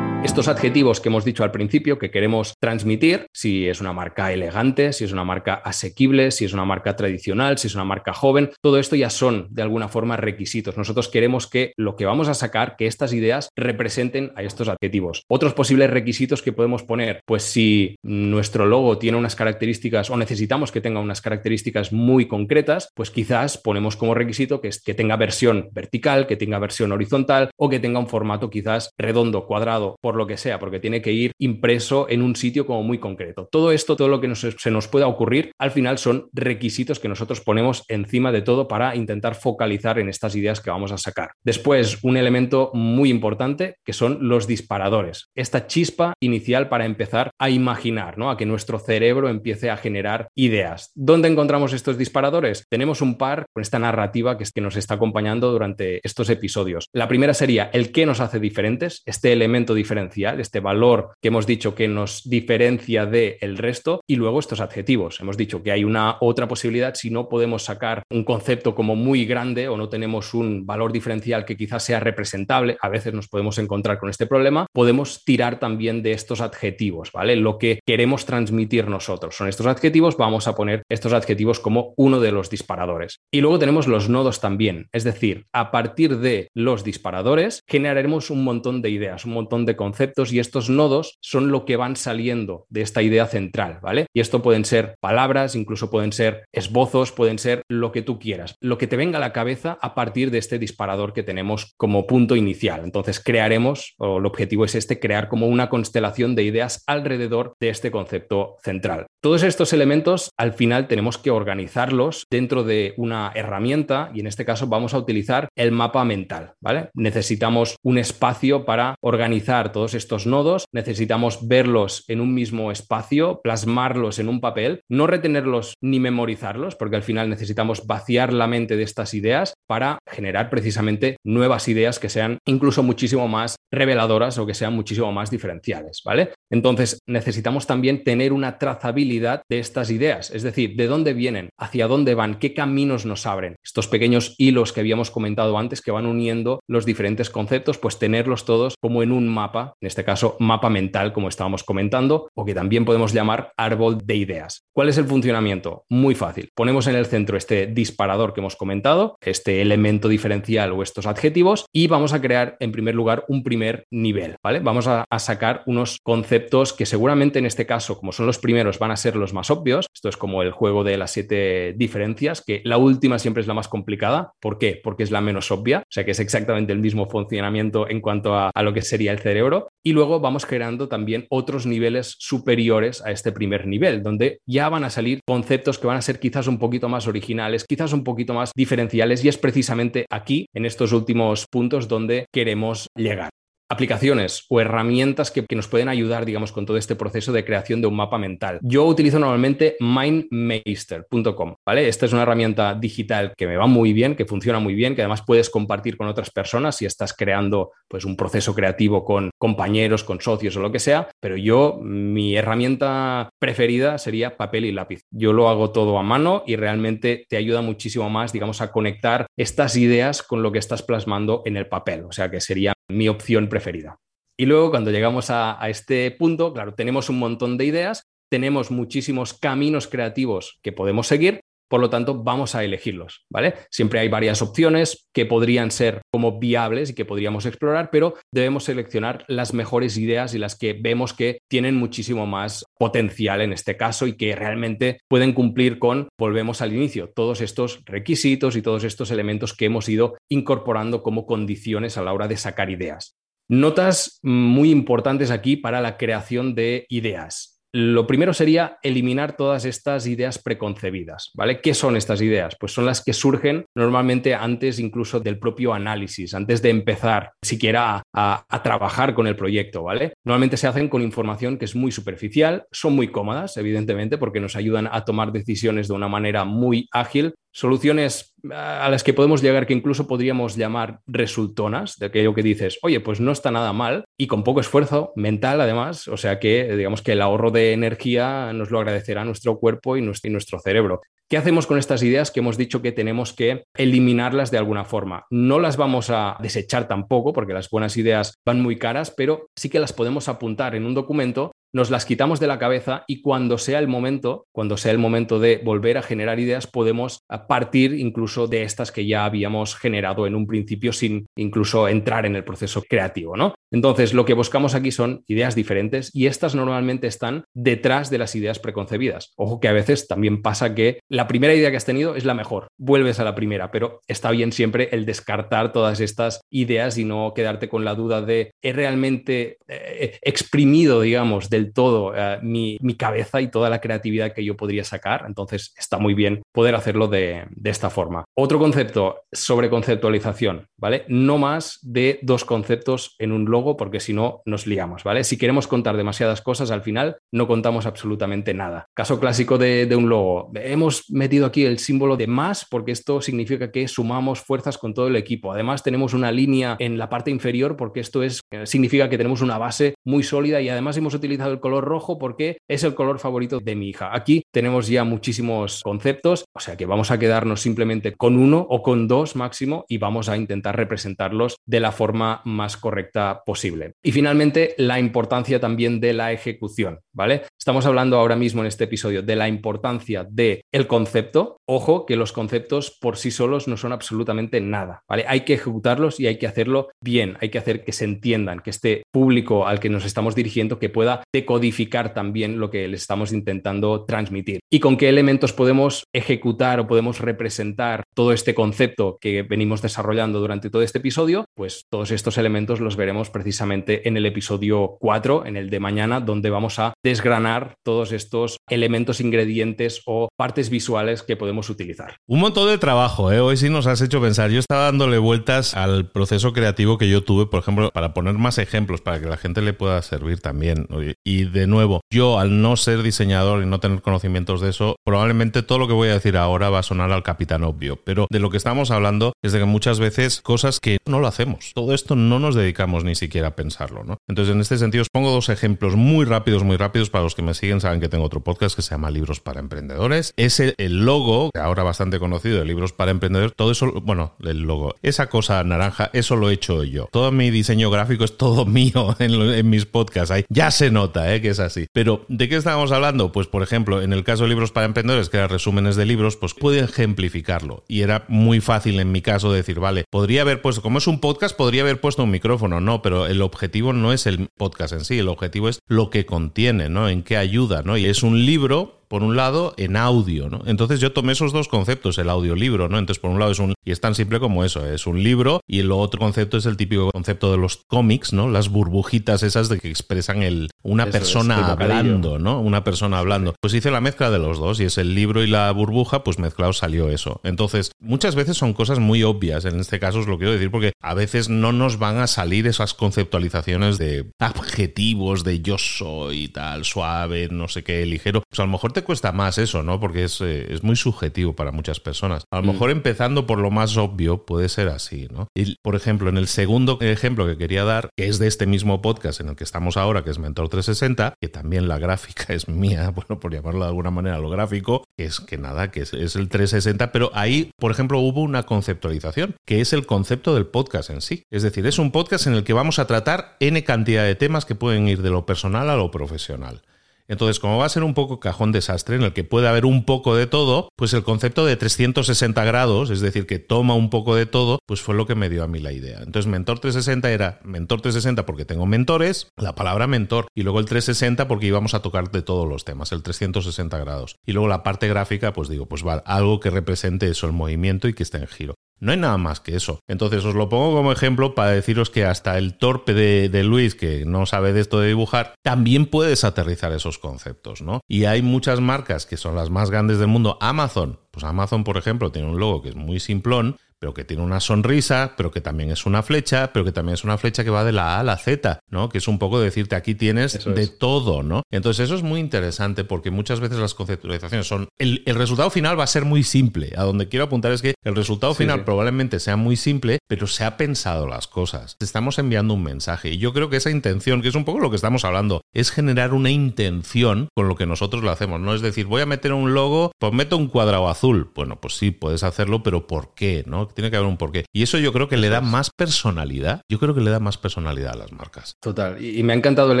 estos 0.22 0.48
adjetivos 0.48 1.00
que 1.00 1.08
hemos 1.08 1.24
dicho 1.24 1.44
al 1.44 1.50
principio 1.50 1.98
que 1.98 2.10
queremos 2.10 2.54
transmitir, 2.60 3.26
si 3.32 3.66
es 3.68 3.80
una 3.80 3.94
marca 3.94 4.32
elegante, 4.32 4.92
si 4.92 5.04
es 5.04 5.12
una 5.12 5.24
marca 5.24 5.54
asequible, 5.54 6.30
si 6.30 6.44
es 6.44 6.52
una 6.52 6.66
marca 6.66 6.94
tradicional, 6.94 7.56
si 7.56 7.68
es 7.68 7.74
una 7.74 7.84
marca 7.84 8.12
joven, 8.12 8.50
todo 8.60 8.78
esto 8.78 8.96
ya 8.96 9.08
son 9.08 9.48
de 9.50 9.62
alguna 9.62 9.88
forma 9.88 10.18
requisitos. 10.18 10.76
Nosotros 10.76 11.08
queremos 11.08 11.46
que 11.46 11.72
lo 11.76 11.96
que 11.96 12.04
vamos 12.04 12.28
a 12.28 12.34
sacar, 12.34 12.76
que 12.76 12.86
estas 12.86 13.14
ideas 13.14 13.48
representen 13.56 14.32
a 14.36 14.42
estos 14.42 14.68
adjetivos. 14.68 15.24
Otros 15.26 15.54
posibles 15.54 15.88
requisitos 15.88 16.42
que 16.42 16.52
podemos 16.52 16.82
poner, 16.82 17.22
pues 17.24 17.42
si 17.42 17.96
nuestro 18.02 18.66
logo 18.66 18.98
tiene 18.98 19.16
unas 19.16 19.36
características 19.36 20.10
o 20.10 20.18
necesitamos 20.18 20.70
que 20.70 20.82
tenga 20.82 21.00
unas 21.00 21.22
características 21.22 21.92
muy 21.92 22.28
concretas, 22.28 22.90
pues 22.94 23.10
quizás 23.10 23.56
ponemos 23.56 23.96
como 23.96 24.14
requisito 24.14 24.60
que, 24.60 24.70
que 24.84 24.94
tenga 24.94 25.16
versión 25.16 25.70
vertical, 25.72 26.26
que 26.26 26.36
tenga 26.36 26.58
versión 26.58 26.92
horizontal 26.92 27.50
o 27.56 27.70
que 27.70 27.80
tenga 27.80 27.98
un 27.98 28.08
formato 28.08 28.50
quizás 28.50 28.90
redondo, 28.98 29.46
cuadrado, 29.46 29.96
por 30.02 30.09
lo 30.16 30.26
que 30.26 30.36
sea, 30.36 30.58
porque 30.58 30.80
tiene 30.80 31.02
que 31.02 31.12
ir 31.12 31.32
impreso 31.38 32.06
en 32.08 32.22
un 32.22 32.36
sitio 32.36 32.66
como 32.66 32.82
muy 32.82 32.98
concreto. 32.98 33.48
Todo 33.50 33.72
esto, 33.72 33.96
todo 33.96 34.08
lo 34.08 34.20
que 34.20 34.34
se 34.34 34.70
nos 34.70 34.88
pueda 34.88 35.06
ocurrir, 35.06 35.52
al 35.58 35.70
final 35.70 35.98
son 35.98 36.28
requisitos 36.32 36.98
que 36.98 37.08
nosotros 37.08 37.40
ponemos 37.40 37.84
encima 37.88 38.32
de 38.32 38.42
todo 38.42 38.68
para 38.68 38.96
intentar 38.96 39.34
focalizar 39.34 39.98
en 39.98 40.08
estas 40.08 40.34
ideas 40.36 40.60
que 40.60 40.70
vamos 40.70 40.92
a 40.92 40.98
sacar. 40.98 41.30
Después, 41.44 41.98
un 42.02 42.16
elemento 42.16 42.70
muy 42.74 43.10
importante 43.10 43.76
que 43.84 43.92
son 43.92 44.28
los 44.28 44.46
disparadores. 44.46 45.30
Esta 45.34 45.66
chispa 45.66 46.14
inicial 46.20 46.68
para 46.68 46.84
empezar 46.84 47.30
a 47.38 47.50
imaginar, 47.50 48.18
¿no? 48.18 48.30
A 48.30 48.36
que 48.36 48.46
nuestro 48.46 48.78
cerebro 48.78 49.28
empiece 49.28 49.70
a 49.70 49.76
generar 49.76 50.28
ideas. 50.34 50.90
¿Dónde 50.94 51.28
encontramos 51.28 51.72
estos 51.72 51.98
disparadores? 51.98 52.64
Tenemos 52.68 53.02
un 53.02 53.16
par 53.16 53.46
con 53.52 53.62
esta 53.62 53.78
narrativa 53.78 54.36
que, 54.36 54.44
es 54.44 54.52
que 54.52 54.60
nos 54.60 54.76
está 54.76 54.94
acompañando 54.94 55.50
durante 55.52 56.00
estos 56.02 56.30
episodios. 56.30 56.86
La 56.92 57.08
primera 57.08 57.34
sería 57.34 57.70
el 57.72 57.92
qué 57.92 58.06
nos 58.06 58.20
hace 58.20 58.40
diferentes, 58.40 59.02
este 59.06 59.32
elemento 59.32 59.74
diferente 59.74 59.99
este 60.40 60.60
valor 60.60 61.12
que 61.20 61.28
hemos 61.28 61.46
dicho 61.46 61.74
que 61.74 61.88
nos 61.88 62.28
diferencia 62.28 63.06
del 63.06 63.36
el 63.40 63.58
resto, 63.58 64.02
y 64.06 64.16
luego 64.16 64.38
estos 64.38 64.60
adjetivos. 64.60 65.20
Hemos 65.20 65.36
dicho 65.36 65.62
que 65.62 65.72
hay 65.72 65.84
una 65.84 66.16
otra 66.20 66.48
posibilidad 66.48 66.94
si 66.94 67.10
no 67.10 67.28
podemos 67.28 67.64
sacar 67.64 68.02
un 68.10 68.24
concepto 68.24 68.74
como 68.74 68.96
muy 68.96 69.24
grande 69.24 69.68
o 69.68 69.76
no 69.76 69.88
tenemos 69.88 70.34
un 70.34 70.66
valor 70.66 70.92
diferencial 70.92 71.44
que 71.44 71.56
quizás 71.56 71.82
sea 71.84 72.00
representable, 72.00 72.76
a 72.80 72.88
veces 72.88 73.14
nos 73.14 73.28
podemos 73.28 73.58
encontrar 73.58 73.98
con 73.98 74.10
este 74.10 74.26
problema, 74.26 74.66
podemos 74.72 75.24
tirar 75.24 75.58
también 75.58 76.02
de 76.02 76.12
estos 76.12 76.40
adjetivos, 76.40 77.12
¿vale? 77.12 77.36
Lo 77.36 77.58
que 77.58 77.80
queremos 77.86 78.26
transmitir 78.26 78.88
nosotros 78.88 79.36
son 79.36 79.48
estos 79.48 79.66
adjetivos, 79.66 80.16
vamos 80.16 80.48
a 80.48 80.54
poner 80.54 80.82
estos 80.88 81.12
adjetivos 81.12 81.60
como 81.60 81.94
uno 81.96 82.20
de 82.20 82.32
los 82.32 82.50
disparadores. 82.50 83.20
Y 83.32 83.40
luego 83.40 83.58
tenemos 83.58 83.86
los 83.86 84.08
nodos 84.08 84.40
también, 84.40 84.88
es 84.92 85.04
decir, 85.04 85.46
a 85.52 85.70
partir 85.70 86.18
de 86.18 86.48
los 86.54 86.84
disparadores 86.84 87.62
generaremos 87.66 88.30
un 88.30 88.44
montón 88.44 88.82
de 88.82 88.90
ideas, 88.90 89.24
un 89.24 89.32
montón 89.32 89.66
de 89.66 89.76
conceptos 89.76 89.89
y 90.32 90.38
estos 90.38 90.70
nodos 90.70 91.18
son 91.20 91.50
lo 91.50 91.64
que 91.64 91.76
van 91.76 91.96
saliendo 91.96 92.66
de 92.68 92.82
esta 92.82 93.02
idea 93.02 93.26
central, 93.26 93.78
¿vale? 93.82 94.06
Y 94.14 94.20
esto 94.20 94.42
pueden 94.42 94.64
ser 94.64 94.94
palabras, 95.00 95.54
incluso 95.54 95.90
pueden 95.90 96.12
ser 96.12 96.44
esbozos, 96.52 97.12
pueden 97.12 97.38
ser 97.38 97.62
lo 97.68 97.92
que 97.92 98.02
tú 98.02 98.18
quieras, 98.18 98.56
lo 98.60 98.78
que 98.78 98.86
te 98.86 98.96
venga 98.96 99.18
a 99.18 99.20
la 99.20 99.32
cabeza 99.32 99.78
a 99.80 99.94
partir 99.94 100.30
de 100.30 100.38
este 100.38 100.58
disparador 100.58 101.12
que 101.12 101.22
tenemos 101.22 101.74
como 101.76 102.06
punto 102.06 102.36
inicial. 102.36 102.82
Entonces 102.84 103.20
crearemos, 103.20 103.94
o 103.98 104.18
el 104.18 104.26
objetivo 104.26 104.64
es 104.64 104.74
este, 104.74 105.00
crear 105.00 105.28
como 105.28 105.46
una 105.46 105.68
constelación 105.68 106.34
de 106.34 106.44
ideas 106.44 106.82
alrededor 106.86 107.54
de 107.60 107.70
este 107.70 107.90
concepto 107.90 108.56
central. 108.62 109.06
Todos 109.20 109.42
estos 109.42 109.72
elementos 109.72 110.30
al 110.36 110.52
final 110.52 110.88
tenemos 110.88 111.18
que 111.18 111.30
organizarlos 111.30 112.26
dentro 112.30 112.64
de 112.64 112.94
una 112.96 113.32
herramienta 113.34 114.10
y 114.14 114.20
en 114.20 114.26
este 114.26 114.44
caso 114.44 114.66
vamos 114.66 114.94
a 114.94 114.98
utilizar 114.98 115.48
el 115.56 115.72
mapa 115.72 116.04
mental, 116.04 116.54
¿vale? 116.60 116.90
Necesitamos 116.94 117.76
un 117.82 117.98
espacio 117.98 118.64
para 118.64 118.94
organizar 119.00 119.72
todos 119.80 119.94
estos 119.94 120.26
nodos, 120.26 120.66
necesitamos 120.74 121.48
verlos 121.48 122.04
en 122.06 122.20
un 122.20 122.34
mismo 122.34 122.70
espacio, 122.70 123.40
plasmarlos 123.42 124.18
en 124.18 124.28
un 124.28 124.42
papel, 124.42 124.82
no 124.90 125.06
retenerlos 125.06 125.72
ni 125.80 125.98
memorizarlos, 125.98 126.76
porque 126.76 126.96
al 126.96 127.02
final 127.02 127.30
necesitamos 127.30 127.86
vaciar 127.86 128.34
la 128.34 128.46
mente 128.46 128.76
de 128.76 128.82
estas 128.82 129.14
ideas 129.14 129.54
para 129.66 129.98
generar 130.06 130.50
precisamente 130.50 131.16
nuevas 131.24 131.66
ideas 131.66 131.98
que 131.98 132.10
sean 132.10 132.36
incluso 132.46 132.82
muchísimo 132.82 133.26
más 133.26 133.56
reveladoras 133.72 134.36
o 134.36 134.44
que 134.44 134.52
sean 134.52 134.74
muchísimo 134.74 135.12
más 135.12 135.30
diferenciales, 135.30 136.02
¿vale? 136.04 136.34
Entonces, 136.52 136.98
necesitamos 137.08 137.66
también 137.66 138.04
tener 138.04 138.34
una 138.34 138.58
trazabilidad 138.58 139.40
de 139.48 139.60
estas 139.60 139.90
ideas, 139.90 140.30
es 140.30 140.42
decir, 140.42 140.76
de 140.76 140.88
dónde 140.88 141.14
vienen, 141.14 141.48
hacia 141.58 141.86
dónde 141.86 142.14
van, 142.14 142.38
qué 142.38 142.52
caminos 142.52 143.06
nos 143.06 143.24
abren. 143.24 143.56
Estos 143.64 143.88
pequeños 143.88 144.34
hilos 144.36 144.74
que 144.74 144.80
habíamos 144.80 145.10
comentado 145.10 145.56
antes 145.56 145.80
que 145.80 145.90
van 145.90 146.04
uniendo 146.04 146.60
los 146.68 146.84
diferentes 146.84 147.30
conceptos, 147.30 147.78
pues 147.78 147.98
tenerlos 147.98 148.44
todos 148.44 148.74
como 148.78 149.02
en 149.02 149.12
un 149.12 149.26
mapa, 149.26 149.69
en 149.80 149.86
este 149.86 150.04
caso 150.04 150.36
mapa 150.40 150.70
mental, 150.70 151.12
como 151.12 151.28
estábamos 151.28 151.64
comentando, 151.64 152.28
o 152.34 152.44
que 152.44 152.54
también 152.54 152.84
podemos 152.84 153.12
llamar 153.12 153.52
árbol 153.56 153.98
de 154.04 154.16
ideas. 154.16 154.66
¿Cuál 154.72 154.88
es 154.88 154.98
el 154.98 155.06
funcionamiento? 155.06 155.84
Muy 155.88 156.14
fácil. 156.14 156.50
Ponemos 156.54 156.86
en 156.86 156.96
el 156.96 157.06
centro 157.06 157.36
este 157.36 157.66
disparador 157.66 158.32
que 158.32 158.40
hemos 158.40 158.56
comentado, 158.56 159.16
este 159.20 159.62
elemento 159.62 160.08
diferencial 160.08 160.72
o 160.72 160.82
estos 160.82 161.06
adjetivos, 161.06 161.66
y 161.72 161.86
vamos 161.86 162.12
a 162.12 162.20
crear 162.20 162.56
en 162.60 162.72
primer 162.72 162.94
lugar 162.94 163.24
un 163.28 163.42
primer 163.42 163.84
nivel, 163.90 164.36
¿vale? 164.42 164.60
Vamos 164.60 164.86
a, 164.86 165.04
sacar 165.18 165.62
unos 165.66 165.98
conceptos 166.02 166.72
que 166.72 166.86
seguramente 166.86 167.38
en 167.38 167.46
este 167.46 167.66
caso, 167.66 167.98
como 167.98 168.12
son 168.12 168.26
los 168.26 168.38
primeros, 168.38 168.78
van 168.78 168.90
a 168.90 168.96
ser 168.96 169.16
los 169.16 169.34
más 169.34 169.50
obvios. 169.50 169.86
Esto 169.94 170.08
es 170.08 170.16
como 170.16 170.42
el 170.42 170.50
juego 170.50 170.82
de 170.82 170.96
las 170.96 171.10
siete 171.10 171.74
diferencias, 171.76 172.42
que 172.42 172.62
la 172.64 172.78
última 172.78 173.18
siempre 173.18 173.42
es 173.42 173.46
la 173.46 173.52
más 173.52 173.68
complicada. 173.68 174.32
¿Por 174.40 174.58
qué? 174.58 174.80
Porque 174.82 175.02
es 175.02 175.10
la 175.10 175.20
menos 175.20 175.50
obvia, 175.50 175.80
o 175.80 175.92
sea 175.92 176.04
que 176.04 176.12
es 176.12 176.20
exactamente 176.20 176.72
el 176.72 176.78
mismo 176.78 177.06
funcionamiento 177.06 177.88
en 177.88 178.00
cuanto 178.00 178.34
a 178.34 178.62
lo 178.62 178.72
que 178.72 178.82
sería 178.82 179.12
el 179.12 179.18
cerebro. 179.18 179.49
Y 179.84 179.92
luego 179.92 180.20
vamos 180.20 180.46
creando 180.46 180.88
también 180.88 181.26
otros 181.30 181.66
niveles 181.66 182.16
superiores 182.18 183.02
a 183.02 183.10
este 183.10 183.32
primer 183.32 183.66
nivel, 183.66 184.02
donde 184.02 184.40
ya 184.46 184.68
van 184.68 184.84
a 184.84 184.90
salir 184.90 185.20
conceptos 185.26 185.78
que 185.78 185.86
van 185.86 185.96
a 185.96 186.02
ser 186.02 186.20
quizás 186.20 186.46
un 186.46 186.58
poquito 186.58 186.88
más 186.88 187.06
originales, 187.06 187.64
quizás 187.64 187.92
un 187.92 188.04
poquito 188.04 188.34
más 188.34 188.52
diferenciales, 188.54 189.24
y 189.24 189.28
es 189.28 189.38
precisamente 189.38 190.06
aquí, 190.10 190.46
en 190.54 190.66
estos 190.66 190.92
últimos 190.92 191.46
puntos, 191.50 191.88
donde 191.88 192.26
queremos 192.32 192.88
llegar 192.94 193.30
aplicaciones 193.70 194.44
o 194.48 194.60
herramientas 194.60 195.30
que, 195.30 195.46
nos 195.54 195.68
pueden 195.68 195.88
ayudar, 195.88 196.24
digamos, 196.24 196.52
con 196.52 196.64
todo 196.66 196.76
este 196.76 196.96
proceso 196.96 197.32
de 197.32 197.44
creación 197.44 197.80
de 197.80 197.86
un 197.86 197.96
mapa 197.96 198.18
mental. 198.18 198.58
Yo 198.62 198.84
utilizo 198.86 199.18
normalmente 199.18 199.76
mindmeister.com, 199.80 201.56
¿vale? 201.66 201.88
Esta 201.88 202.06
es 202.06 202.12
una 202.12 202.22
herramienta 202.22 202.74
digital 202.74 203.34
que 203.36 203.46
me 203.46 203.56
va 203.56 203.66
muy 203.66 203.92
bien, 203.92 204.16
que 204.16 204.24
funciona 204.24 204.58
muy 204.58 204.74
bien, 204.74 204.94
que 204.94 205.02
además 205.02 205.22
puedes 205.26 205.50
compartir 205.50 205.96
con 205.96 206.08
otras 206.08 206.30
personas 206.30 206.76
si 206.76 206.86
estás 206.86 207.12
creando 207.12 207.72
pues 207.88 208.04
un 208.04 208.16
proceso 208.16 208.54
creativo 208.54 209.04
con 209.04 209.30
compañeros, 209.38 210.02
con 210.04 210.20
socios 210.20 210.56
o 210.56 210.60
lo 210.60 210.72
que 210.72 210.78
sea, 210.78 211.08
pero 211.20 211.36
yo 211.36 211.78
mi 211.82 212.36
herramienta 212.36 213.30
preferida 213.38 213.98
sería 213.98 214.36
papel 214.36 214.64
y 214.64 214.72
lápiz. 214.72 215.02
Yo 215.10 215.32
lo 215.32 215.48
hago 215.48 215.70
todo 215.70 215.98
a 215.98 216.02
mano 216.02 216.42
y 216.46 216.56
realmente 216.56 217.26
te 217.28 217.36
ayuda 217.36 217.60
muchísimo 217.60 218.08
más, 218.08 218.32
digamos, 218.32 218.60
a 218.60 218.72
conectar 218.72 219.26
estas 219.36 219.76
ideas 219.76 220.22
con 220.22 220.42
lo 220.42 220.52
que 220.52 220.58
estás 220.58 220.82
plasmando 220.82 221.42
en 221.44 221.56
el 221.56 221.66
papel, 221.66 222.04
o 222.04 222.12
sea 222.12 222.30
que 222.30 222.40
sería 222.40 222.72
mi 222.90 223.08
opción 223.08 223.48
preferida. 223.48 223.98
Y 224.38 224.46
luego 224.46 224.70
cuando 224.70 224.90
llegamos 224.90 225.28
a, 225.30 225.58
este 225.68 226.10
punto, 226.10 226.52
claro, 226.52 226.74
tenemos 226.74 227.10
un 227.10 227.18
montón 227.18 227.58
de 227.58 227.66
ideas, 227.66 228.04
tenemos 228.30 228.70
muchísimos 228.70 229.34
caminos 229.34 229.86
creativos 229.86 230.58
que 230.62 230.72
podemos 230.72 231.06
seguir, 231.06 231.40
por 231.70 231.80
lo 231.80 231.88
tanto, 231.88 232.20
vamos 232.22 232.56
a 232.56 232.64
elegirlos, 232.64 233.24
¿vale? 233.30 233.54
Siempre 233.70 234.00
hay 234.00 234.08
varias 234.08 234.42
opciones 234.42 235.08
que 235.14 235.24
podrían 235.24 235.70
ser 235.70 236.02
como 236.10 236.40
viables 236.40 236.90
y 236.90 236.94
que 236.94 237.04
podríamos 237.04 237.46
explorar, 237.46 237.90
pero 237.92 238.14
debemos 238.32 238.64
seleccionar 238.64 239.24
las 239.28 239.54
mejores 239.54 239.96
ideas 239.96 240.34
y 240.34 240.38
las 240.38 240.56
que 240.56 240.72
vemos 240.72 241.14
que 241.14 241.38
tienen 241.48 241.76
muchísimo 241.76 242.26
más 242.26 242.64
potencial 242.76 243.40
en 243.40 243.52
este 243.52 243.76
caso 243.76 244.08
y 244.08 244.14
que 244.14 244.34
realmente 244.34 244.98
pueden 245.08 245.32
cumplir 245.32 245.78
con, 245.78 246.08
volvemos 246.18 246.60
al 246.60 246.72
inicio, 246.72 247.12
todos 247.14 247.40
estos 247.40 247.84
requisitos 247.84 248.56
y 248.56 248.62
todos 248.62 248.82
estos 248.82 249.12
elementos 249.12 249.54
que 249.54 249.66
hemos 249.66 249.88
ido 249.88 250.16
incorporando 250.28 251.04
como 251.04 251.24
condiciones 251.24 251.96
a 251.96 252.02
la 252.02 252.12
hora 252.12 252.26
de 252.26 252.36
sacar 252.36 252.70
ideas. 252.70 253.16
Notas 253.48 254.18
muy 254.22 254.70
importantes 254.70 255.30
aquí 255.30 255.56
para 255.56 255.80
la 255.80 255.96
creación 255.96 256.56
de 256.56 256.86
ideas 256.88 257.49
Lo 257.72 258.06
primero 258.06 258.34
sería 258.34 258.78
eliminar 258.82 259.36
todas 259.36 259.64
estas 259.64 260.06
ideas 260.08 260.40
preconcebidas, 260.40 261.30
¿vale? 261.34 261.60
¿Qué 261.60 261.72
son 261.72 261.96
estas 261.96 262.20
ideas? 262.20 262.56
Pues 262.58 262.72
son 262.72 262.84
las 262.84 263.04
que 263.04 263.12
surgen 263.12 263.66
normalmente 263.76 264.34
antes 264.34 264.80
incluso 264.80 265.20
del 265.20 265.38
propio 265.38 265.72
análisis, 265.72 266.34
antes 266.34 266.62
de 266.62 266.70
empezar 266.70 267.32
siquiera 267.42 268.02
a, 268.12 268.44
a 268.48 268.62
trabajar 268.64 269.14
con 269.14 269.28
el 269.28 269.36
proyecto, 269.36 269.84
¿vale? 269.84 270.14
Normalmente 270.24 270.56
se 270.56 270.66
hacen 270.66 270.88
con 270.88 271.02
información 271.02 271.58
que 271.58 271.64
es 271.64 271.76
muy 271.76 271.92
superficial, 271.92 272.64
son 272.72 272.94
muy 272.94 273.08
cómodas, 273.08 273.56
evidentemente, 273.56 274.18
porque 274.18 274.40
nos 274.40 274.56
ayudan 274.56 274.88
a 274.90 275.04
tomar 275.04 275.30
decisiones 275.30 275.86
de 275.86 275.94
una 275.94 276.08
manera 276.08 276.44
muy 276.44 276.88
ágil, 276.90 277.34
soluciones 277.52 278.29
a 278.52 278.88
las 278.90 279.04
que 279.04 279.14
podemos 279.14 279.42
llegar 279.42 279.66
que 279.66 279.74
incluso 279.74 280.06
podríamos 280.06 280.56
llamar 280.56 281.00
resultonas, 281.06 281.96
de 281.98 282.06
aquello 282.06 282.34
que 282.34 282.42
dices, 282.42 282.78
oye, 282.82 283.00
pues 283.00 283.20
no 283.20 283.32
está 283.32 283.50
nada 283.50 283.72
mal 283.72 284.04
y 284.18 284.26
con 284.26 284.44
poco 284.44 284.60
esfuerzo 284.60 285.12
mental 285.16 285.60
además, 285.60 286.08
o 286.08 286.16
sea 286.16 286.38
que 286.38 286.76
digamos 286.76 287.02
que 287.02 287.12
el 287.12 287.22
ahorro 287.22 287.50
de 287.50 287.72
energía 287.72 288.52
nos 288.52 288.70
lo 288.70 288.78
agradecerá 288.78 289.24
nuestro 289.24 289.58
cuerpo 289.58 289.96
y 289.96 290.02
nuestro, 290.02 290.28
y 290.28 290.32
nuestro 290.32 290.58
cerebro. 290.60 291.00
¿Qué 291.30 291.36
hacemos 291.36 291.68
con 291.68 291.78
estas 291.78 292.02
ideas 292.02 292.32
que 292.32 292.40
hemos 292.40 292.56
dicho 292.56 292.82
que 292.82 292.90
tenemos 292.90 293.32
que 293.32 293.62
eliminarlas 293.76 294.50
de 294.50 294.58
alguna 294.58 294.84
forma? 294.84 295.26
No 295.30 295.60
las 295.60 295.76
vamos 295.76 296.10
a 296.10 296.36
desechar 296.40 296.88
tampoco 296.88 297.32
porque 297.32 297.52
las 297.52 297.70
buenas 297.70 297.96
ideas 297.96 298.34
van 298.44 298.60
muy 298.60 298.78
caras, 298.78 299.14
pero 299.16 299.46
sí 299.54 299.68
que 299.70 299.78
las 299.78 299.92
podemos 299.92 300.28
apuntar 300.28 300.74
en 300.74 300.86
un 300.86 300.94
documento 300.94 301.52
nos 301.72 301.90
las 301.90 302.04
quitamos 302.04 302.40
de 302.40 302.46
la 302.46 302.58
cabeza 302.58 303.04
y 303.06 303.20
cuando 303.20 303.58
sea 303.58 303.78
el 303.78 303.88
momento, 303.88 304.46
cuando 304.52 304.76
sea 304.76 304.92
el 304.92 304.98
momento 304.98 305.38
de 305.38 305.60
volver 305.64 305.98
a 305.98 306.02
generar 306.02 306.40
ideas, 306.40 306.66
podemos 306.66 307.24
partir 307.48 307.94
incluso 307.94 308.46
de 308.46 308.62
estas 308.62 308.92
que 308.92 309.06
ya 309.06 309.24
habíamos 309.24 309.76
generado 309.76 310.26
en 310.26 310.34
un 310.34 310.46
principio 310.46 310.92
sin 310.92 311.26
incluso 311.36 311.88
entrar 311.88 312.26
en 312.26 312.36
el 312.36 312.44
proceso 312.44 312.82
creativo, 312.82 313.36
¿no? 313.36 313.54
Entonces, 313.72 314.14
lo 314.14 314.24
que 314.24 314.34
buscamos 314.34 314.74
aquí 314.74 314.90
son 314.90 315.22
ideas 315.28 315.54
diferentes 315.54 316.10
y 316.12 316.26
estas 316.26 316.54
normalmente 316.54 317.06
están 317.06 317.44
detrás 317.54 318.10
de 318.10 318.18
las 318.18 318.34
ideas 318.34 318.58
preconcebidas. 318.58 319.32
Ojo 319.36 319.60
que 319.60 319.68
a 319.68 319.72
veces 319.72 320.08
también 320.08 320.42
pasa 320.42 320.74
que 320.74 321.00
la 321.08 321.28
primera 321.28 321.54
idea 321.54 321.70
que 321.70 321.76
has 321.76 321.84
tenido 321.84 322.16
es 322.16 322.24
la 322.24 322.34
mejor, 322.34 322.68
vuelves 322.78 323.20
a 323.20 323.24
la 323.24 323.34
primera, 323.34 323.70
pero 323.70 324.00
está 324.08 324.32
bien 324.32 324.50
siempre 324.50 324.88
el 324.92 325.06
descartar 325.06 325.72
todas 325.72 326.00
estas 326.00 326.40
ideas 326.50 326.98
y 326.98 327.04
no 327.04 327.32
quedarte 327.34 327.68
con 327.68 327.84
la 327.84 327.94
duda 327.94 328.22
de 328.22 328.52
he 328.62 328.72
realmente 328.72 329.58
eh, 329.68 330.18
exprimido, 330.22 331.00
digamos, 331.00 331.48
todo 331.68 332.12
eh, 332.16 332.38
mi, 332.42 332.78
cabeza 332.98 333.40
y 333.40 333.48
toda 333.48 333.70
la 333.70 333.80
creatividad 333.80 334.32
que 334.32 334.44
yo 334.44 334.56
podría 334.56 334.84
sacar. 334.84 335.24
Entonces, 335.26 335.72
está 335.78 335.98
muy 335.98 336.12
bien 336.12 336.42
poder 336.52 336.74
hacerlo 336.74 337.06
de, 337.06 337.44
de 337.50 337.70
esta 337.70 337.88
forma. 337.88 338.24
Otro 338.36 338.58
concepto 338.58 339.22
sobre 339.32 339.70
conceptualización, 339.70 340.66
¿vale? 340.76 341.04
No 341.08 341.38
más 341.38 341.78
de 341.82 342.18
dos 342.22 342.44
conceptos 342.44 343.14
en 343.18 343.32
un 343.32 343.44
blog 343.44 343.60
porque 343.76 344.00
si 344.00 344.12
no 344.12 344.42
nos 344.44 344.66
liamos, 344.66 345.04
¿vale? 345.04 345.24
Si 345.24 345.36
queremos 345.36 345.66
contar 345.66 345.96
demasiadas 345.96 346.40
cosas, 346.40 346.70
al 346.70 346.82
final 346.82 347.18
no 347.32 347.46
contamos 347.46 347.86
absolutamente 347.86 348.54
nada. 348.54 348.86
Caso 348.94 349.20
clásico 349.20 349.58
de, 349.58 349.88
un 349.96 350.08
logo. 350.08 350.50
Hemos 350.54 351.10
metido 351.10 351.46
aquí 351.46 351.64
el 351.64 351.78
símbolo 351.78 352.16
de 352.16 352.26
más 352.26 352.66
porque 352.68 352.92
esto 352.92 353.20
significa 353.20 353.70
que 353.70 353.88
sumamos 353.88 354.40
fuerzas 354.40 354.78
con 354.78 354.94
todo 354.94 355.08
el 355.08 355.16
equipo. 355.16 355.52
Además, 355.52 355.82
tenemos 355.82 356.14
una 356.14 356.32
línea 356.32 356.76
en 356.78 356.96
la 356.96 357.08
parte 357.08 357.30
inferior 357.30 357.76
porque 357.76 358.00
esto 358.00 358.22
es, 358.22 358.40
eh, 358.50 358.66
significa 358.66 359.08
que 359.08 359.18
tenemos 359.18 359.42
una 359.42 359.58
base 359.58 359.94
muy 360.04 360.22
sólida 360.22 360.60
y 360.60 360.68
además 360.68 360.96
hemos 360.96 361.14
utilizado 361.14 361.49
el 361.50 361.60
color 361.60 361.84
rojo 361.84 362.18
porque 362.18 362.58
es 362.68 362.84
el 362.84 362.94
color 362.94 363.18
favorito 363.18 363.60
de 363.60 363.74
mi 363.74 363.88
hija. 363.88 364.14
Aquí 364.14 364.42
tenemos 364.52 364.88
ya 364.88 365.04
muchísimos 365.04 365.82
conceptos, 365.82 366.44
o 366.54 366.60
sea 366.60 366.76
que 366.76 366.86
vamos 366.86 367.10
a 367.10 367.18
quedarnos 367.18 367.60
simplemente 367.60 368.12
con 368.12 368.38
uno 368.38 368.66
o 368.68 368.82
con 368.82 369.08
dos 369.08 369.36
máximo 369.36 369.84
y 369.88 369.98
vamos 369.98 370.28
a 370.28 370.36
intentar 370.36 370.76
representarlos 370.76 371.56
de 371.66 371.80
la 371.80 371.92
forma 371.92 372.42
más 372.44 372.76
correcta 372.76 373.42
posible. 373.44 373.92
Y 374.02 374.12
finalmente, 374.12 374.74
la 374.78 374.98
importancia 374.98 375.60
también 375.60 376.00
de 376.00 376.12
la 376.12 376.32
ejecución, 376.32 377.00
¿vale? 377.12 377.42
Estamos 377.58 377.86
hablando 377.86 378.18
ahora 378.18 378.36
mismo 378.36 378.62
en 378.62 378.68
este 378.68 378.84
episodio 378.84 379.22
de 379.22 379.36
la 379.36 379.48
importancia 379.48 380.26
del 380.28 380.62
el 380.72 380.86
concepto. 380.86 381.59
Ojo 381.72 382.04
que 382.04 382.16
los 382.16 382.32
conceptos 382.32 382.90
por 382.90 383.16
sí 383.16 383.30
solos 383.30 383.68
no 383.68 383.76
son 383.76 383.92
absolutamente 383.92 384.60
nada, 384.60 385.04
¿vale? 385.08 385.24
Hay 385.28 385.42
que 385.42 385.54
ejecutarlos 385.54 386.18
y 386.18 386.26
hay 386.26 386.36
que 386.36 386.48
hacerlo 386.48 386.88
bien, 387.00 387.36
hay 387.40 387.50
que 387.50 387.58
hacer 387.58 387.84
que 387.84 387.92
se 387.92 388.04
entiendan, 388.06 388.58
que 388.58 388.70
este 388.70 389.04
público 389.12 389.68
al 389.68 389.78
que 389.78 389.88
nos 389.88 390.04
estamos 390.04 390.34
dirigiendo 390.34 390.80
que 390.80 390.88
pueda 390.88 391.22
decodificar 391.32 392.12
también 392.12 392.58
lo 392.58 392.70
que 392.70 392.88
les 392.88 393.02
estamos 393.02 393.32
intentando 393.32 394.04
transmitir. 394.04 394.58
¿Y 394.68 394.80
con 394.80 394.96
qué 394.96 395.08
elementos 395.08 395.52
podemos 395.52 396.08
ejecutar 396.12 396.80
o 396.80 396.88
podemos 396.88 397.20
representar 397.20 398.02
todo 398.16 398.32
este 398.32 398.52
concepto 398.52 399.18
que 399.20 399.44
venimos 399.44 399.80
desarrollando 399.80 400.40
durante 400.40 400.70
todo 400.70 400.82
este 400.82 400.98
episodio? 400.98 401.44
Pues 401.54 401.84
todos 401.88 402.10
estos 402.10 402.36
elementos 402.36 402.80
los 402.80 402.96
veremos 402.96 403.30
precisamente 403.30 404.08
en 404.08 404.16
el 404.16 404.26
episodio 404.26 404.96
4, 404.98 405.46
en 405.46 405.56
el 405.56 405.70
de 405.70 405.78
mañana, 405.78 406.18
donde 406.18 406.50
vamos 406.50 406.80
a 406.80 406.94
desgranar 407.04 407.74
todos 407.84 408.10
estos 408.10 408.56
elementos, 408.68 409.20
ingredientes 409.20 410.02
o 410.06 410.30
partes 410.36 410.68
visuales 410.68 411.22
que 411.22 411.36
podemos 411.36 411.59
utilizar. 411.68 412.16
Un 412.26 412.40
montón 412.40 412.68
de 412.68 412.78
trabajo, 412.78 413.32
¿eh? 413.32 413.40
hoy 413.40 413.56
sí 413.56 413.68
nos 413.68 413.86
has 413.86 414.00
hecho 414.00 414.20
pensar. 414.20 414.50
Yo 414.50 414.60
estaba 414.60 414.84
dándole 414.84 415.18
vueltas 415.18 415.74
al 415.74 416.10
proceso 416.10 416.52
creativo 416.52 416.96
que 416.96 417.08
yo 417.08 417.22
tuve, 417.22 417.46
por 417.46 417.60
ejemplo, 417.60 417.90
para 417.92 418.14
poner 418.14 418.34
más 418.34 418.58
ejemplos, 418.58 419.00
para 419.00 419.20
que 419.20 419.26
la 419.26 419.36
gente 419.36 419.60
le 419.60 419.72
pueda 419.72 420.00
servir 420.02 420.40
también. 420.40 420.86
Y 421.24 421.44
de 421.44 421.66
nuevo, 421.66 422.00
yo 422.10 422.38
al 422.38 422.62
no 422.62 422.76
ser 422.76 423.02
diseñador 423.02 423.62
y 423.62 423.66
no 423.66 423.80
tener 423.80 424.00
conocimientos 424.00 424.60
de 424.60 424.70
eso, 424.70 424.96
probablemente 425.04 425.62
todo 425.62 425.78
lo 425.78 425.88
que 425.88 425.94
voy 425.94 426.08
a 426.08 426.14
decir 426.14 426.36
ahora 426.36 426.70
va 426.70 426.78
a 426.78 426.82
sonar 426.84 427.10
al 427.12 427.22
capitán 427.22 427.64
obvio, 427.64 427.96
pero 427.96 428.26
de 428.30 428.38
lo 428.38 428.50
que 428.50 428.56
estamos 428.56 428.90
hablando 428.90 429.32
es 429.42 429.52
de 429.52 429.58
que 429.58 429.64
muchas 429.64 429.98
veces 429.98 430.40
cosas 430.40 430.78
que 430.80 430.98
no 431.06 431.18
lo 431.18 431.26
hacemos. 431.26 431.72
Todo 431.74 431.94
esto 431.94 432.16
no 432.16 432.38
nos 432.38 432.54
dedicamos 432.54 433.04
ni 433.04 433.14
siquiera 433.14 433.56
pensarlo, 433.56 434.04
¿no? 434.04 434.18
Entonces, 434.28 434.54
en 434.54 434.60
este 434.60 434.78
sentido, 434.78 435.02
os 435.02 435.08
pongo 435.10 435.30
dos 435.30 435.48
ejemplos 435.48 435.96
muy 435.96 436.24
rápidos, 436.24 436.62
muy 436.62 436.76
rápidos. 436.76 437.10
Para 437.10 437.24
los 437.24 437.34
que 437.34 437.42
me 437.42 437.54
siguen, 437.54 437.80
saben 437.80 438.00
que 438.00 438.08
tengo 438.08 438.24
otro 438.24 438.40
podcast 438.40 438.76
que 438.76 438.82
se 438.82 438.90
llama 438.90 439.10
Libros 439.10 439.40
para 439.40 439.60
Emprendedores. 439.60 440.32
Es 440.36 440.60
el, 440.60 440.74
logo, 441.04 441.49
ahora 441.58 441.82
bastante 441.82 442.18
conocido, 442.18 442.58
de 442.58 442.64
Libros 442.64 442.92
para 442.92 443.10
Emprendedores. 443.10 443.52
Todo 443.56 443.70
eso, 443.70 443.92
bueno, 444.02 444.34
el 444.42 444.62
logo, 444.62 444.94
esa 445.02 445.28
cosa 445.28 445.62
naranja, 445.64 446.10
eso 446.12 446.36
lo 446.36 446.50
he 446.50 446.54
hecho 446.54 446.84
yo. 446.84 447.08
Todo 447.10 447.32
mi 447.32 447.50
diseño 447.50 447.90
gráfico 447.90 448.24
es 448.24 448.36
todo 448.36 448.66
mío 448.66 449.16
en, 449.18 449.70
mis 449.70 449.86
podcasts. 449.86 450.30
Ahí 450.30 450.44
ya 450.48 450.70
se 450.70 450.90
nota 450.90 451.34
¿eh? 451.34 451.40
que 451.40 451.50
es 451.50 451.60
así. 451.60 451.86
Pero, 451.92 452.24
¿de 452.28 452.48
qué 452.48 452.56
estábamos 452.56 452.92
hablando? 452.92 453.32
Pues, 453.32 453.46
por 453.46 453.62
ejemplo, 453.62 454.02
en 454.02 454.12
el 454.12 454.24
caso 454.24 454.44
de 454.44 454.50
Libros 454.50 454.72
para 454.72 454.86
Emprendedores, 454.86 455.28
que 455.28 455.36
eran 455.36 455.48
resúmenes 455.48 455.96
de 455.96 456.06
libros, 456.06 456.36
pues 456.36 456.54
puede 456.54 456.80
ejemplificarlo. 456.80 457.84
Y 457.88 458.02
era 458.02 458.24
muy 458.28 458.60
fácil 458.60 459.00
en 459.00 459.12
mi 459.12 459.22
caso 459.22 459.52
decir, 459.52 459.80
vale, 459.80 460.04
podría 460.10 460.42
haber 460.42 460.62
puesto, 460.62 460.82
como 460.82 460.98
es 460.98 461.06
un 461.06 461.20
podcast, 461.20 461.56
podría 461.56 461.82
haber 461.82 462.00
puesto 462.00 462.24
un 462.24 462.30
micrófono, 462.30 462.80
no, 462.80 463.02
pero 463.02 463.26
el 463.26 463.42
objetivo 463.42 463.92
no 463.92 464.12
es 464.12 464.26
el 464.26 464.48
podcast 464.56 464.92
en 464.92 465.04
sí, 465.04 465.18
el 465.18 465.28
objetivo 465.28 465.68
es 465.68 465.80
lo 465.86 466.10
que 466.10 466.26
contiene, 466.26 466.88
¿no? 466.88 467.08
En 467.08 467.22
qué 467.22 467.36
ayuda, 467.36 467.82
¿no? 467.82 467.96
Y 467.96 468.06
es 468.06 468.22
un 468.22 468.44
libro 468.44 468.99
por 469.10 469.24
un 469.24 469.34
lado, 469.34 469.74
en 469.76 469.96
audio, 469.96 470.48
¿no? 470.48 470.62
Entonces 470.66 471.00
yo 471.00 471.12
tomé 471.12 471.32
esos 471.32 471.52
dos 471.52 471.66
conceptos, 471.66 472.16
el 472.18 472.30
audiolibro, 472.30 472.88
¿no? 472.88 472.96
Entonces, 472.96 473.20
por 473.20 473.32
un 473.32 473.40
lado 473.40 473.50
es 473.50 473.58
un, 473.58 473.74
y 473.84 473.90
es 473.90 474.00
tan 474.00 474.14
simple 474.14 474.38
como 474.38 474.64
eso, 474.64 474.86
es 474.86 475.08
un 475.08 475.20
libro, 475.24 475.60
y 475.66 475.80
el 475.80 475.90
otro 475.90 476.20
concepto 476.20 476.56
es 476.56 476.64
el 476.64 476.76
típico 476.76 477.10
concepto 477.10 477.50
de 477.50 477.58
los 477.58 477.78
cómics, 477.88 478.32
¿no? 478.32 478.48
Las 478.48 478.68
burbujitas 478.68 479.42
esas 479.42 479.68
de 479.68 479.80
que 479.80 479.90
expresan 479.90 480.44
el, 480.44 480.70
una 480.84 481.06
persona 481.06 481.72
hablando, 481.72 482.38
¿no? 482.38 482.60
Una 482.60 482.84
persona 482.84 483.18
hablando. 483.18 483.56
Pues 483.60 483.74
hice 483.74 483.90
la 483.90 484.00
mezcla 484.00 484.30
de 484.30 484.38
los 484.38 484.60
dos, 484.60 484.78
y 484.78 484.84
es 484.84 484.96
el 484.96 485.16
libro 485.16 485.42
y 485.42 485.48
la 485.48 485.72
burbuja, 485.72 486.22
pues 486.22 486.38
mezclado 486.38 486.72
salió 486.72 487.08
eso. 487.08 487.40
Entonces, 487.42 487.90
muchas 487.98 488.36
veces 488.36 488.58
son 488.58 488.74
cosas 488.74 489.00
muy 489.00 489.24
obvias, 489.24 489.64
en 489.64 489.80
este 489.80 489.98
caso 489.98 490.20
os 490.20 490.28
lo 490.28 490.38
quiero 490.38 490.52
decir, 490.52 490.70
porque 490.70 490.92
a 491.02 491.14
veces 491.14 491.48
no 491.48 491.72
nos 491.72 491.98
van 491.98 492.18
a 492.18 492.28
salir 492.28 492.68
esas 492.68 492.94
conceptualizaciones 492.94 493.98
de 493.98 494.30
adjetivos 494.38 495.42
de 495.42 495.62
yo 495.62 495.78
soy 495.78 496.46
tal, 496.46 496.84
suave, 496.84 497.48
no 497.50 497.66
sé 497.66 497.82
qué, 497.82 498.06
ligero. 498.06 498.44
Pues 498.48 498.60
a 498.60 498.64
lo 498.64 498.70
mejor 498.70 498.92
te 498.92 498.99
cuesta 499.02 499.32
más 499.32 499.58
eso, 499.58 499.82
¿no? 499.82 500.00
Porque 500.00 500.24
es, 500.24 500.40
eh, 500.40 500.72
es 500.72 500.82
muy 500.82 500.96
subjetivo 500.96 501.54
para 501.54 501.72
muchas 501.72 502.00
personas. 502.00 502.44
A 502.50 502.56
lo 502.56 502.62
mm. 502.62 502.66
mejor 502.66 502.90
empezando 502.90 503.46
por 503.46 503.58
lo 503.58 503.70
más 503.70 503.96
obvio 503.96 504.44
puede 504.44 504.68
ser 504.68 504.88
así, 504.88 505.28
¿no? 505.30 505.48
Y, 505.54 505.76
por 505.82 505.96
ejemplo, 505.96 506.28
en 506.28 506.36
el 506.36 506.48
segundo 506.48 506.98
ejemplo 507.00 507.46
que 507.46 507.56
quería 507.56 507.84
dar, 507.84 508.10
que 508.16 508.28
es 508.28 508.38
de 508.38 508.46
este 508.46 508.66
mismo 508.66 509.02
podcast 509.02 509.40
en 509.40 509.48
el 509.48 509.56
que 509.56 509.64
estamos 509.64 509.96
ahora, 509.96 510.24
que 510.24 510.30
es 510.30 510.38
Mentor 510.38 510.68
360, 510.68 511.34
que 511.40 511.48
también 511.48 511.88
la 511.88 511.98
gráfica 511.98 512.52
es 512.52 512.68
mía, 512.68 513.10
bueno, 513.14 513.40
por 513.40 513.52
llamarlo 513.52 513.80
de 513.80 513.88
alguna 513.88 514.10
manera 514.10 514.38
lo 514.38 514.50
gráfico, 514.50 515.04
que 515.16 515.24
es 515.24 515.40
que 515.40 515.58
nada, 515.58 515.90
que 515.90 516.00
es, 516.00 516.14
es 516.14 516.36
el 516.36 516.48
360, 516.48 517.12
pero 517.12 517.30
ahí, 517.34 517.70
por 517.78 517.90
ejemplo, 517.90 518.18
hubo 518.18 518.42
una 518.42 518.64
conceptualización, 518.64 519.54
que 519.66 519.80
es 519.80 519.92
el 519.92 520.06
concepto 520.06 520.54
del 520.54 520.66
podcast 520.66 521.10
en 521.10 521.20
sí. 521.20 521.44
Es 521.50 521.62
decir, 521.62 521.86
es 521.86 521.98
un 521.98 522.10
podcast 522.12 522.46
en 522.46 522.54
el 522.54 522.64
que 522.64 522.72
vamos 522.72 522.98
a 522.98 523.06
tratar 523.06 523.56
N 523.60 523.82
cantidad 523.84 524.24
de 524.24 524.34
temas 524.34 524.64
que 524.64 524.74
pueden 524.74 525.08
ir 525.08 525.22
de 525.22 525.30
lo 525.30 525.46
personal 525.46 525.90
a 525.90 525.96
lo 525.96 526.10
profesional. 526.10 526.82
Entonces, 527.30 527.60
como 527.60 527.78
va 527.78 527.86
a 527.86 527.88
ser 527.88 528.02
un 528.02 528.12
poco 528.12 528.40
cajón 528.40 528.72
desastre 528.72 529.14
en 529.14 529.22
el 529.22 529.32
que 529.32 529.44
puede 529.44 529.68
haber 529.68 529.86
un 529.86 530.04
poco 530.04 530.34
de 530.34 530.48
todo, 530.48 530.88
pues 530.96 531.14
el 531.14 531.22
concepto 531.22 531.64
de 531.64 531.76
360 531.76 532.64
grados, 532.64 533.08
es 533.10 533.20
decir, 533.20 533.46
que 533.46 533.60
toma 533.60 533.94
un 533.94 534.10
poco 534.10 534.34
de 534.34 534.46
todo, 534.46 534.80
pues 534.84 535.00
fue 535.00 535.14
lo 535.14 535.28
que 535.28 535.36
me 535.36 535.48
dio 535.48 535.62
a 535.62 535.68
mí 535.68 535.78
la 535.78 535.92
idea. 535.92 536.18
Entonces, 536.18 536.48
Mentor 536.48 536.80
360 536.80 537.30
era 537.30 537.60
Mentor 537.62 538.00
360 538.00 538.44
porque 538.46 538.64
tengo 538.64 538.84
mentores, 538.84 539.48
la 539.56 539.76
palabra 539.76 540.08
mentor, 540.08 540.48
y 540.56 540.64
luego 540.64 540.80
el 540.80 540.86
360 540.86 541.46
porque 541.46 541.66
íbamos 541.66 541.94
a 541.94 542.02
tocar 542.02 542.32
de 542.32 542.42
todos 542.42 542.68
los 542.68 542.84
temas, 542.84 543.12
el 543.12 543.22
360 543.22 543.96
grados. 543.98 544.34
Y 544.44 544.50
luego 544.50 544.66
la 544.66 544.82
parte 544.82 545.06
gráfica, 545.06 545.52
pues 545.52 545.68
digo, 545.68 545.86
pues 545.86 546.02
vale, 546.02 546.22
algo 546.26 546.58
que 546.58 546.70
represente 546.70 547.28
eso, 547.28 547.46
el 547.46 547.52
movimiento 547.52 548.08
y 548.08 548.12
que 548.12 548.24
esté 548.24 548.38
en 548.38 548.48
giro. 548.48 548.74
No 549.00 549.12
hay 549.12 549.18
nada 549.18 549.38
más 549.38 549.60
que 549.60 549.74
eso. 549.74 550.00
Entonces 550.06 550.44
os 550.44 550.54
lo 550.54 550.68
pongo 550.68 550.94
como 550.94 551.12
ejemplo 551.12 551.54
para 551.54 551.70
deciros 551.70 552.10
que 552.10 552.24
hasta 552.24 552.58
el 552.58 552.74
torpe 552.76 553.14
de, 553.14 553.48
de 553.48 553.64
Luis, 553.64 553.94
que 553.94 554.24
no 554.26 554.46
sabe 554.46 554.72
de 554.72 554.80
esto 554.80 555.00
de 555.00 555.08
dibujar, 555.08 555.54
también 555.62 556.06
puedes 556.06 556.44
aterrizar 556.44 556.92
esos 556.92 557.18
conceptos, 557.18 557.82
¿no? 557.82 558.00
Y 558.06 558.24
hay 558.24 558.42
muchas 558.42 558.80
marcas 558.80 559.26
que 559.26 559.36
son 559.36 559.54
las 559.56 559.70
más 559.70 559.90
grandes 559.90 560.18
del 560.18 560.28
mundo. 560.28 560.58
Amazon, 560.60 561.18
pues 561.30 561.44
Amazon, 561.44 561.84
por 561.84 561.96
ejemplo, 561.96 562.30
tiene 562.30 562.48
un 562.48 562.60
logo 562.60 562.82
que 562.82 562.90
es 562.90 562.96
muy 562.96 563.20
simplón, 563.20 563.76
pero 564.00 564.14
que 564.14 564.24
tiene 564.24 564.42
una 564.42 564.60
sonrisa, 564.60 565.34
pero 565.36 565.50
que 565.50 565.60
también 565.60 565.90
es 565.90 566.06
una 566.06 566.22
flecha, 566.22 566.72
pero 566.72 566.84
que 566.84 566.92
también 566.92 567.14
es 567.14 567.22
una 567.22 567.36
flecha 567.36 567.62
que 567.62 567.70
va 567.70 567.84
de 567.84 567.92
la 567.92 568.16
A 568.16 568.20
a 568.20 568.24
la 568.24 568.38
Z, 568.38 568.80
¿no? 568.88 569.10
Que 569.10 569.18
es 569.18 569.28
un 569.28 569.38
poco 569.38 569.60
decirte 569.60 569.94
aquí 569.94 570.14
tienes 570.14 570.64
de 570.64 570.86
todo, 570.88 571.42
¿no? 571.42 571.62
Entonces 571.70 572.06
eso 572.06 572.14
es 572.14 572.22
muy 572.22 572.40
interesante 572.40 573.04
porque 573.04 573.30
muchas 573.30 573.60
veces 573.60 573.78
las 573.78 573.94
conceptualizaciones 573.94 574.66
son... 574.66 574.88
El, 574.98 575.22
resultado 575.26 575.70
final 575.70 575.98
va 575.98 576.04
a 576.04 576.08
ser 576.08 576.24
muy 576.24 576.42
simple. 576.42 576.92
A 576.96 577.04
donde 577.04 577.28
quiero 577.28 577.44
apuntar 577.44 577.72
es 577.72 577.82
que 577.82 577.94
el 578.04 578.16
resultado 578.16 578.54
final 578.54 578.84
probablemente 578.84 579.38
sea 579.38 579.56
muy 579.56 579.76
simple, 579.76 580.18
pero 580.26 580.46
se 580.46 580.64
ha 580.64 580.76
pensado 580.76 581.26
las 581.26 581.46
cosas. 581.46 581.96
Estamos 582.00 582.38
enviando 582.38 582.74
un 582.74 582.82
mensaje 582.82 583.30
y 583.30 583.38
yo 583.38 583.52
creo 583.52 583.68
que 583.68 583.76
esa 583.76 583.90
intención, 583.90 584.40
que 584.40 584.48
es 584.48 584.54
un 584.54 584.64
poco 584.64 584.80
lo 584.80 584.90
que 584.90 584.96
estamos 584.96 585.24
hablando, 585.24 585.60
es 585.74 585.90
generar 585.90 586.32
una 586.32 586.50
intención 586.50 587.48
con 587.54 587.68
lo 587.68 587.76
que 587.76 587.86
nosotros 587.86 588.22
lo 588.22 588.30
hacemos. 588.30 588.60
No 588.60 588.74
es 588.74 588.80
decir, 588.80 589.06
voy 589.06 589.20
a 589.22 589.26
meter 589.26 589.52
un 589.52 589.74
logo, 589.74 590.12
pues 590.18 590.32
meto 590.32 590.56
un 590.56 590.68
cuadrado 590.68 591.08
azul. 591.08 591.50
Bueno, 591.54 591.80
pues 591.80 591.96
sí, 591.96 592.10
puedes 592.10 592.42
hacerlo, 592.42 592.82
pero 592.82 593.06
¿por 593.06 593.34
qué? 593.34 593.64
¿No? 593.66 593.89
Tiene 593.94 594.10
que 594.10 594.16
haber 594.16 594.28
un 594.28 594.36
porqué. 594.36 594.64
Y 594.72 594.82
eso 594.82 594.98
yo 594.98 595.12
creo 595.12 595.28
que 595.28 595.36
le 595.36 595.48
da 595.48 595.60
más 595.60 595.90
personalidad. 595.90 596.82
Yo 596.88 596.98
creo 596.98 597.14
que 597.14 597.20
le 597.20 597.30
da 597.30 597.40
más 597.40 597.58
personalidad 597.58 598.14
a 598.14 598.18
las 598.18 598.32
marcas. 598.32 598.76
Total. 598.80 599.22
Y, 599.22 599.42
me 599.42 599.52
ha 599.52 599.56
encantado 599.56 599.92
el 599.92 600.00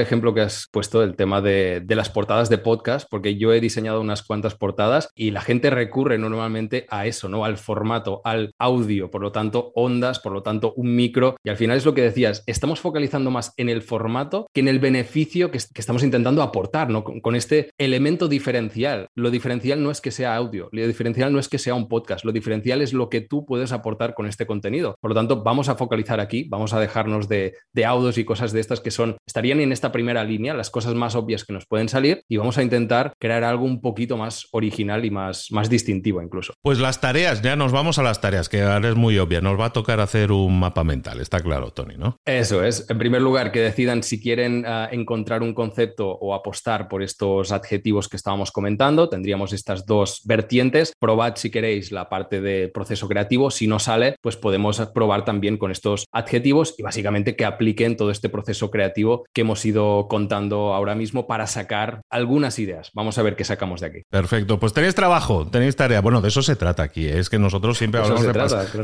ejemplo 0.00 0.34
que 0.34 0.42
has 0.42 0.68
puesto 0.70 1.00
del 1.00 1.16
tema 1.16 1.40
de, 1.40 1.80
de, 1.84 1.94
las 1.94 2.10
portadas 2.10 2.48
de 2.48 2.58
podcast, 2.58 3.08
porque 3.10 3.36
yo 3.36 3.52
he 3.52 3.60
diseñado 3.60 4.00
unas 4.00 4.22
cuantas 4.22 4.54
portadas 4.54 5.08
y 5.14 5.30
la 5.30 5.40
gente 5.40 5.70
recurre 5.70 6.18
normalmente 6.18 6.86
a 6.90 7.06
eso, 7.06 7.28
¿no? 7.28 7.44
Al 7.44 7.56
formato, 7.56 8.20
al 8.24 8.54
audio, 8.58 9.10
por 9.10 9.22
lo 9.22 9.32
tanto, 9.32 9.72
ondas, 9.74 10.20
por 10.20 10.32
lo 10.32 10.42
tanto, 10.42 10.72
un 10.76 10.94
micro. 10.94 11.36
Y 11.42 11.50
al 11.50 11.56
final 11.56 11.76
es 11.76 11.84
lo 11.84 11.94
que 11.94 12.02
decías, 12.02 12.44
estamos 12.46 12.80
focalizando 12.80 13.30
más 13.30 13.52
en 13.56 13.68
el 13.68 13.82
formato 13.82 14.46
que 14.52 14.60
en 14.60 14.68
el 14.68 14.78
beneficio 14.78 15.50
que, 15.50 15.58
que 15.58 15.80
estamos 15.80 16.02
intentando 16.02 16.42
aportar, 16.42 16.90
¿no? 16.90 17.04
Con, 17.04 17.20
con 17.20 17.34
este 17.34 17.70
elemento 17.78 18.28
diferencial. 18.28 19.08
Lo 19.14 19.30
diferencial 19.30 19.82
no 19.82 19.90
es 19.90 20.00
que 20.00 20.10
sea 20.10 20.36
audio, 20.36 20.68
lo 20.72 20.86
diferencial 20.86 21.32
no 21.32 21.38
es 21.38 21.48
que 21.48 21.58
sea 21.58 21.74
un 21.74 21.88
podcast, 21.88 22.24
lo 22.24 22.32
diferencial 22.32 22.82
es 22.82 22.92
lo 22.92 23.08
que 23.08 23.20
tú 23.20 23.44
puedes 23.44 23.72
aportar 23.72 23.79
con 23.82 24.26
este 24.26 24.46
contenido. 24.46 24.96
Por 25.00 25.10
lo 25.10 25.14
tanto, 25.14 25.42
vamos 25.42 25.68
a 25.68 25.74
focalizar 25.74 26.20
aquí, 26.20 26.44
vamos 26.48 26.72
a 26.72 26.80
dejarnos 26.80 27.28
de, 27.28 27.54
de 27.72 27.84
audios 27.84 28.18
y 28.18 28.24
cosas 28.24 28.52
de 28.52 28.60
estas 28.60 28.80
que 28.80 28.90
son, 28.90 29.16
estarían 29.26 29.60
en 29.60 29.72
esta 29.72 29.92
primera 29.92 30.24
línea, 30.24 30.54
las 30.54 30.70
cosas 30.70 30.94
más 30.94 31.14
obvias 31.14 31.44
que 31.44 31.52
nos 31.52 31.66
pueden 31.66 31.88
salir, 31.88 32.22
y 32.28 32.36
vamos 32.36 32.58
a 32.58 32.62
intentar 32.62 33.12
crear 33.18 33.44
algo 33.44 33.64
un 33.64 33.80
poquito 33.80 34.16
más 34.16 34.48
original 34.52 35.04
y 35.04 35.10
más, 35.10 35.48
más 35.50 35.68
distintivo 35.68 36.22
incluso. 36.22 36.54
Pues 36.62 36.78
las 36.78 37.00
tareas, 37.00 37.42
ya 37.42 37.56
nos 37.56 37.72
vamos 37.72 37.98
a 37.98 38.02
las 38.02 38.20
tareas, 38.20 38.48
que 38.48 38.62
ahora 38.62 38.88
es 38.88 38.96
muy 38.96 39.18
obvia, 39.18 39.40
nos 39.40 39.58
va 39.58 39.66
a 39.66 39.72
tocar 39.72 40.00
hacer 40.00 40.32
un 40.32 40.58
mapa 40.58 40.84
mental, 40.84 41.20
está 41.20 41.40
claro, 41.40 41.70
Tony, 41.72 41.96
¿no? 41.96 42.16
Eso 42.24 42.64
es. 42.64 42.88
En 42.88 42.98
primer 42.98 43.22
lugar, 43.22 43.52
que 43.52 43.60
decidan 43.60 44.02
si 44.02 44.20
quieren 44.20 44.64
uh, 44.64 44.92
encontrar 44.92 45.42
un 45.42 45.54
concepto 45.54 46.08
o 46.08 46.34
apostar 46.34 46.88
por 46.88 47.02
estos 47.02 47.52
adjetivos 47.52 48.08
que 48.08 48.16
estábamos 48.16 48.50
comentando. 48.52 49.08
Tendríamos 49.08 49.52
estas 49.52 49.86
dos 49.86 50.22
vertientes. 50.24 50.92
Probad 50.98 51.36
si 51.36 51.50
queréis 51.50 51.92
la 51.92 52.08
parte 52.08 52.40
de 52.40 52.68
proceso 52.68 53.08
creativo. 53.08 53.50
Si 53.50 53.66
no 53.70 53.78
sale, 53.78 54.16
pues 54.20 54.36
podemos 54.36 54.78
probar 54.92 55.24
también 55.24 55.56
con 55.56 55.70
estos 55.70 56.04
adjetivos 56.12 56.74
y 56.76 56.82
básicamente 56.82 57.36
que 57.36 57.46
apliquen 57.46 57.96
todo 57.96 58.10
este 58.10 58.28
proceso 58.28 58.70
creativo 58.70 59.24
que 59.32 59.40
hemos 59.40 59.64
ido 59.64 60.08
contando 60.08 60.74
ahora 60.74 60.94
mismo 60.94 61.26
para 61.26 61.46
sacar 61.46 62.02
algunas 62.10 62.58
ideas. 62.58 62.90
Vamos 62.92 63.16
a 63.16 63.22
ver 63.22 63.36
qué 63.36 63.44
sacamos 63.44 63.80
de 63.80 63.86
aquí. 63.86 64.02
Perfecto, 64.10 64.58
pues 64.58 64.74
tenéis 64.74 64.94
trabajo, 64.94 65.46
tenéis 65.46 65.76
tarea. 65.76 66.00
Bueno, 66.00 66.20
de 66.20 66.28
eso 66.28 66.42
se 66.42 66.56
trata 66.56 66.82
aquí. 66.82 67.06
¿eh? 67.06 67.18
Es 67.18 67.30
que 67.30 67.38
nosotros 67.38 67.78
siempre 67.78 68.00
hablamos 68.00 68.22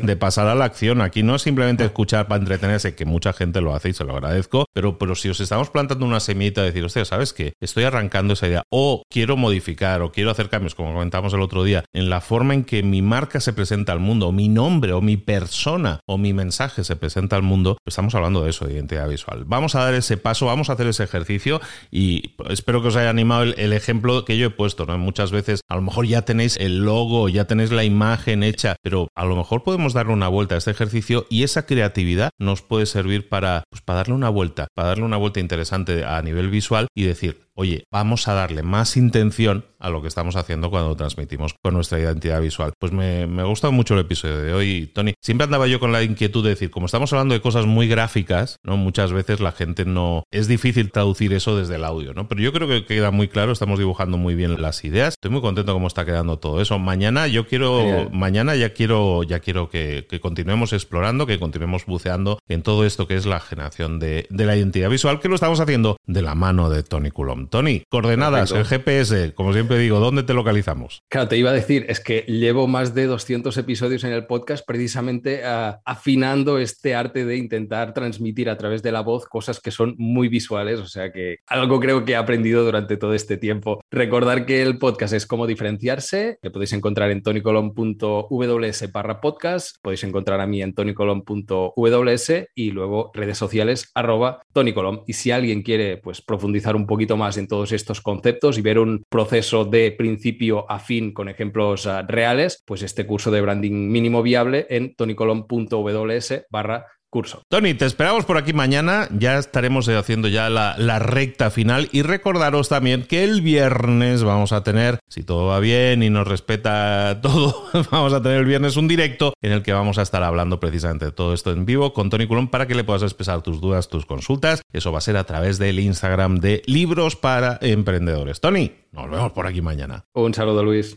de, 0.02 0.16
pasar 0.16 0.46
a 0.46 0.54
la 0.54 0.64
acción. 0.64 1.02
Aquí 1.02 1.22
no 1.22 1.34
es 1.34 1.42
simplemente 1.42 1.84
escuchar 1.84 2.28
para 2.28 2.40
entretenerse, 2.40 2.94
que 2.94 3.04
mucha 3.04 3.32
gente 3.32 3.60
lo 3.60 3.74
hace 3.74 3.90
y 3.90 3.92
se 3.92 4.04
lo 4.04 4.14
agradezco, 4.14 4.66
pero, 4.72 4.98
pero 4.98 5.14
si 5.14 5.28
os 5.28 5.40
estamos 5.40 5.70
plantando 5.70 6.06
una 6.06 6.20
semillita, 6.20 6.62
decir, 6.62 6.84
hostia, 6.84 7.04
¿sabes 7.04 7.32
qué? 7.32 7.52
Estoy 7.60 7.84
arrancando 7.84 8.34
esa 8.34 8.46
idea 8.46 8.62
o 8.70 9.02
quiero 9.10 9.36
modificar 9.36 10.02
o 10.02 10.12
quiero 10.12 10.30
hacer 10.30 10.48
cambios, 10.48 10.74
como 10.74 10.92
comentamos 10.92 11.34
el 11.34 11.42
otro 11.42 11.64
día, 11.64 11.84
en 11.92 12.08
la 12.08 12.20
forma 12.20 12.54
en 12.54 12.64
que 12.64 12.82
mi 12.82 13.02
marca 13.02 13.40
se 13.40 13.52
presenta 13.52 13.92
al 13.92 14.00
mundo, 14.00 14.32
mi 14.32 14.48
nombre 14.66 14.92
o 14.92 15.00
mi 15.00 15.16
persona 15.16 16.00
o 16.06 16.18
mi 16.18 16.32
mensaje 16.32 16.82
se 16.82 16.96
presenta 16.96 17.36
al 17.36 17.42
mundo, 17.42 17.76
pues 17.84 17.92
estamos 17.92 18.16
hablando 18.16 18.42
de 18.42 18.50
eso, 18.50 18.66
de 18.66 18.74
identidad 18.74 19.08
visual. 19.08 19.44
Vamos 19.46 19.76
a 19.76 19.84
dar 19.84 19.94
ese 19.94 20.16
paso, 20.16 20.46
vamos 20.46 20.68
a 20.68 20.72
hacer 20.72 20.88
ese 20.88 21.04
ejercicio 21.04 21.60
y 21.92 22.34
espero 22.50 22.82
que 22.82 22.88
os 22.88 22.96
haya 22.96 23.10
animado 23.10 23.44
el, 23.44 23.72
ejemplo 23.72 24.24
que 24.24 24.36
yo 24.36 24.48
he 24.48 24.50
puesto. 24.50 24.84
¿no? 24.84 24.98
Muchas 24.98 25.30
veces 25.30 25.60
a 25.68 25.76
lo 25.76 25.82
mejor 25.82 26.06
ya 26.06 26.22
tenéis 26.22 26.56
el 26.56 26.78
logo, 26.78 27.28
ya 27.28 27.44
tenéis 27.44 27.70
la 27.70 27.84
imagen 27.84 28.42
hecha, 28.42 28.74
pero 28.82 29.06
a 29.14 29.24
lo 29.24 29.36
mejor 29.36 29.62
podemos 29.62 29.92
darle 29.92 30.12
una 30.12 30.26
vuelta 30.26 30.56
a 30.56 30.58
este 30.58 30.72
ejercicio 30.72 31.26
y 31.30 31.44
esa 31.44 31.64
creatividad 31.64 32.30
nos 32.40 32.62
puede 32.62 32.86
servir 32.86 33.28
para, 33.28 33.62
pues, 33.70 33.82
para 33.82 33.98
darle 33.98 34.14
una 34.14 34.30
vuelta, 34.30 34.66
para 34.74 34.88
darle 34.88 35.04
una 35.04 35.16
vuelta 35.16 35.38
interesante 35.38 36.04
a 36.04 36.20
nivel 36.22 36.50
visual 36.50 36.88
y 36.92 37.04
decir, 37.04 37.45
oye, 37.56 37.84
vamos 37.90 38.28
a 38.28 38.34
darle 38.34 38.62
más 38.62 38.96
intención 38.96 39.64
a 39.78 39.90
lo 39.90 40.02
que 40.02 40.08
estamos 40.08 40.36
haciendo 40.36 40.70
cuando 40.70 40.96
transmitimos 40.96 41.54
con 41.62 41.74
nuestra 41.74 41.98
identidad 41.98 42.40
visual. 42.40 42.72
Pues 42.78 42.92
me, 42.92 43.26
me 43.26 43.42
gusta 43.44 43.70
mucho 43.70 43.94
el 43.94 44.00
episodio 44.00 44.38
de 44.38 44.52
hoy, 44.52 44.90
Tony. 44.94 45.14
Siempre 45.22 45.44
andaba 45.44 45.66
yo 45.66 45.80
con 45.80 45.92
la 45.92 46.02
inquietud 46.02 46.42
de 46.42 46.50
decir, 46.50 46.70
como 46.70 46.86
estamos 46.86 47.12
hablando 47.12 47.34
de 47.34 47.40
cosas 47.40 47.66
muy 47.66 47.88
gráficas, 47.88 48.56
¿no? 48.62 48.76
Muchas 48.76 49.12
veces 49.12 49.40
la 49.40 49.52
gente 49.52 49.84
no. 49.84 50.22
Es 50.30 50.48
difícil 50.48 50.90
traducir 50.90 51.32
eso 51.32 51.56
desde 51.56 51.76
el 51.76 51.84
audio, 51.84 52.14
¿no? 52.14 52.28
Pero 52.28 52.40
yo 52.40 52.52
creo 52.52 52.68
que 52.68 52.84
queda 52.84 53.10
muy 53.10 53.28
claro, 53.28 53.52
estamos 53.52 53.78
dibujando 53.78 54.16
muy 54.18 54.34
bien 54.34 54.60
las 54.60 54.84
ideas. 54.84 55.14
Estoy 55.14 55.30
muy 55.30 55.40
contento 55.40 55.72
cómo 55.72 55.86
está 55.86 56.04
quedando 56.04 56.38
todo 56.38 56.60
eso. 56.60 56.78
Mañana 56.78 57.26
yo 57.26 57.46
quiero. 57.46 58.10
Mañana 58.12 58.56
ya 58.56 58.72
quiero, 58.72 59.22
ya 59.22 59.40
quiero 59.40 59.68
que, 59.68 60.06
continuemos 60.20 60.72
explorando, 60.72 61.26
que 61.26 61.38
continuemos 61.38 61.86
buceando 61.86 62.38
en 62.48 62.62
todo 62.62 62.84
esto 62.84 63.06
que 63.06 63.16
es 63.16 63.26
la 63.26 63.40
generación 63.40 63.98
de, 63.98 64.26
de 64.30 64.46
la 64.46 64.56
identidad 64.56 64.90
visual, 64.90 65.20
que 65.20 65.28
lo 65.28 65.34
estamos 65.34 65.60
haciendo 65.60 65.96
de 66.06 66.22
la 66.22 66.34
mano 66.34 66.70
de 66.70 66.82
Tony 66.82 67.10
Coulomb. 67.10 67.45
Tony, 67.48 67.82
coordenadas, 67.88 68.52
el 68.52 68.64
GPS, 68.64 69.34
como 69.34 69.52
siempre 69.52 69.78
digo, 69.78 70.00
¿dónde 70.00 70.22
te 70.22 70.34
localizamos? 70.34 71.02
Claro, 71.08 71.28
te 71.28 71.36
iba 71.36 71.50
a 71.50 71.54
decir, 71.54 71.86
es 71.88 72.00
que 72.00 72.24
llevo 72.26 72.66
más 72.66 72.94
de 72.94 73.06
200 73.06 73.56
episodios 73.56 74.04
en 74.04 74.12
el 74.12 74.26
podcast 74.26 74.64
precisamente 74.66 75.42
uh, 75.44 75.76
afinando 75.84 76.58
este 76.58 76.94
arte 76.94 77.24
de 77.24 77.36
intentar 77.36 77.94
transmitir 77.94 78.50
a 78.50 78.56
través 78.56 78.82
de 78.82 78.92
la 78.92 79.00
voz 79.00 79.26
cosas 79.26 79.60
que 79.60 79.70
son 79.70 79.94
muy 79.98 80.28
visuales, 80.28 80.80
o 80.80 80.86
sea 80.86 81.12
que 81.12 81.38
algo 81.46 81.80
creo 81.80 82.04
que 82.04 82.12
he 82.12 82.16
aprendido 82.16 82.64
durante 82.64 82.96
todo 82.96 83.14
este 83.14 83.36
tiempo. 83.36 83.80
Recordar 83.90 84.46
que 84.46 84.62
el 84.62 84.78
podcast 84.78 85.14
es 85.14 85.26
cómo 85.26 85.46
diferenciarse, 85.46 86.38
que 86.42 86.50
podéis 86.50 86.72
encontrar 86.72 87.10
en 87.10 87.22
tonicolon.ws 87.22 88.92
barra 88.92 89.20
podcast, 89.20 89.76
podéis 89.82 90.04
encontrar 90.04 90.40
a 90.40 90.46
mí 90.46 90.62
en 90.62 90.74
tonicolon.ws 90.74 92.32
y 92.54 92.70
luego 92.70 93.10
redes 93.14 93.38
sociales 93.38 93.90
arroba 93.94 94.42
tonicolon. 94.52 95.02
Y 95.06 95.14
si 95.14 95.30
alguien 95.30 95.62
quiere 95.62 95.96
pues 95.98 96.20
profundizar 96.22 96.76
un 96.76 96.86
poquito 96.86 97.16
más 97.16 97.35
en 97.36 97.48
todos 97.48 97.72
estos 97.72 98.00
conceptos 98.00 98.58
y 98.58 98.62
ver 98.62 98.78
un 98.78 99.04
proceso 99.08 99.64
de 99.64 99.92
principio 99.92 100.70
a 100.70 100.78
fin 100.78 101.12
con 101.12 101.28
ejemplos 101.28 101.86
uh, 101.86 102.02
reales, 102.06 102.62
pues 102.64 102.82
este 102.82 103.06
curso 103.06 103.30
de 103.30 103.40
branding 103.40 103.90
mínimo 103.90 104.22
viable 104.22 104.66
en 104.70 104.94
tonicolon.ws 104.94 106.46
barra 106.50 106.86
curso. 107.10 107.42
Tony, 107.48 107.74
te 107.74 107.86
esperamos 107.86 108.24
por 108.24 108.36
aquí 108.36 108.52
mañana. 108.52 109.08
Ya 109.16 109.38
estaremos 109.38 109.88
haciendo 109.88 110.28
ya 110.28 110.50
la, 110.50 110.76
la, 110.78 110.98
recta 110.98 111.50
final. 111.50 111.88
Y 111.92 112.02
recordaros 112.02 112.68
también 112.68 113.04
que 113.04 113.24
el 113.24 113.40
viernes 113.40 114.22
vamos 114.24 114.52
a 114.52 114.62
tener, 114.62 114.98
si 115.08 115.22
todo 115.22 115.46
va 115.46 115.60
bien 115.60 116.02
y 116.02 116.10
nos 116.10 116.26
respeta 116.26 117.20
todo, 117.22 117.64
vamos 117.90 118.12
a 118.12 118.22
tener 118.22 118.38
el 118.38 118.46
viernes 118.46 118.76
un 118.76 118.88
directo 118.88 119.32
en 119.40 119.52
el 119.52 119.62
que 119.62 119.72
vamos 119.72 119.98
a 119.98 120.02
estar 120.02 120.22
hablando 120.22 120.60
precisamente 120.60 121.06
de 121.06 121.12
todo 121.12 121.32
esto 121.34 121.52
en 121.52 121.66
vivo 121.66 121.92
con 121.92 122.10
Tony 122.10 122.26
Culón 122.26 122.48
para 122.48 122.66
que 122.66 122.74
le 122.74 122.84
puedas 122.84 123.02
expresar 123.02 123.42
tus 123.42 123.60
dudas, 123.60 123.88
tus 123.88 124.06
consultas. 124.06 124.62
Eso 124.72 124.92
va 124.92 124.98
a 124.98 125.02
ser 125.02 125.16
a 125.16 125.24
través 125.24 125.58
del 125.58 125.80
Instagram 125.80 126.40
de 126.40 126.62
Libros 126.66 127.16
para 127.16 127.58
Emprendedores. 127.60 128.40
Tony, 128.40 128.72
nos 128.92 129.10
vemos 129.10 129.32
por 129.32 129.46
aquí 129.46 129.62
mañana. 129.62 130.04
Un 130.14 130.34
saludo, 130.34 130.64
Luis. 130.64 130.96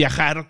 viajar 0.01 0.49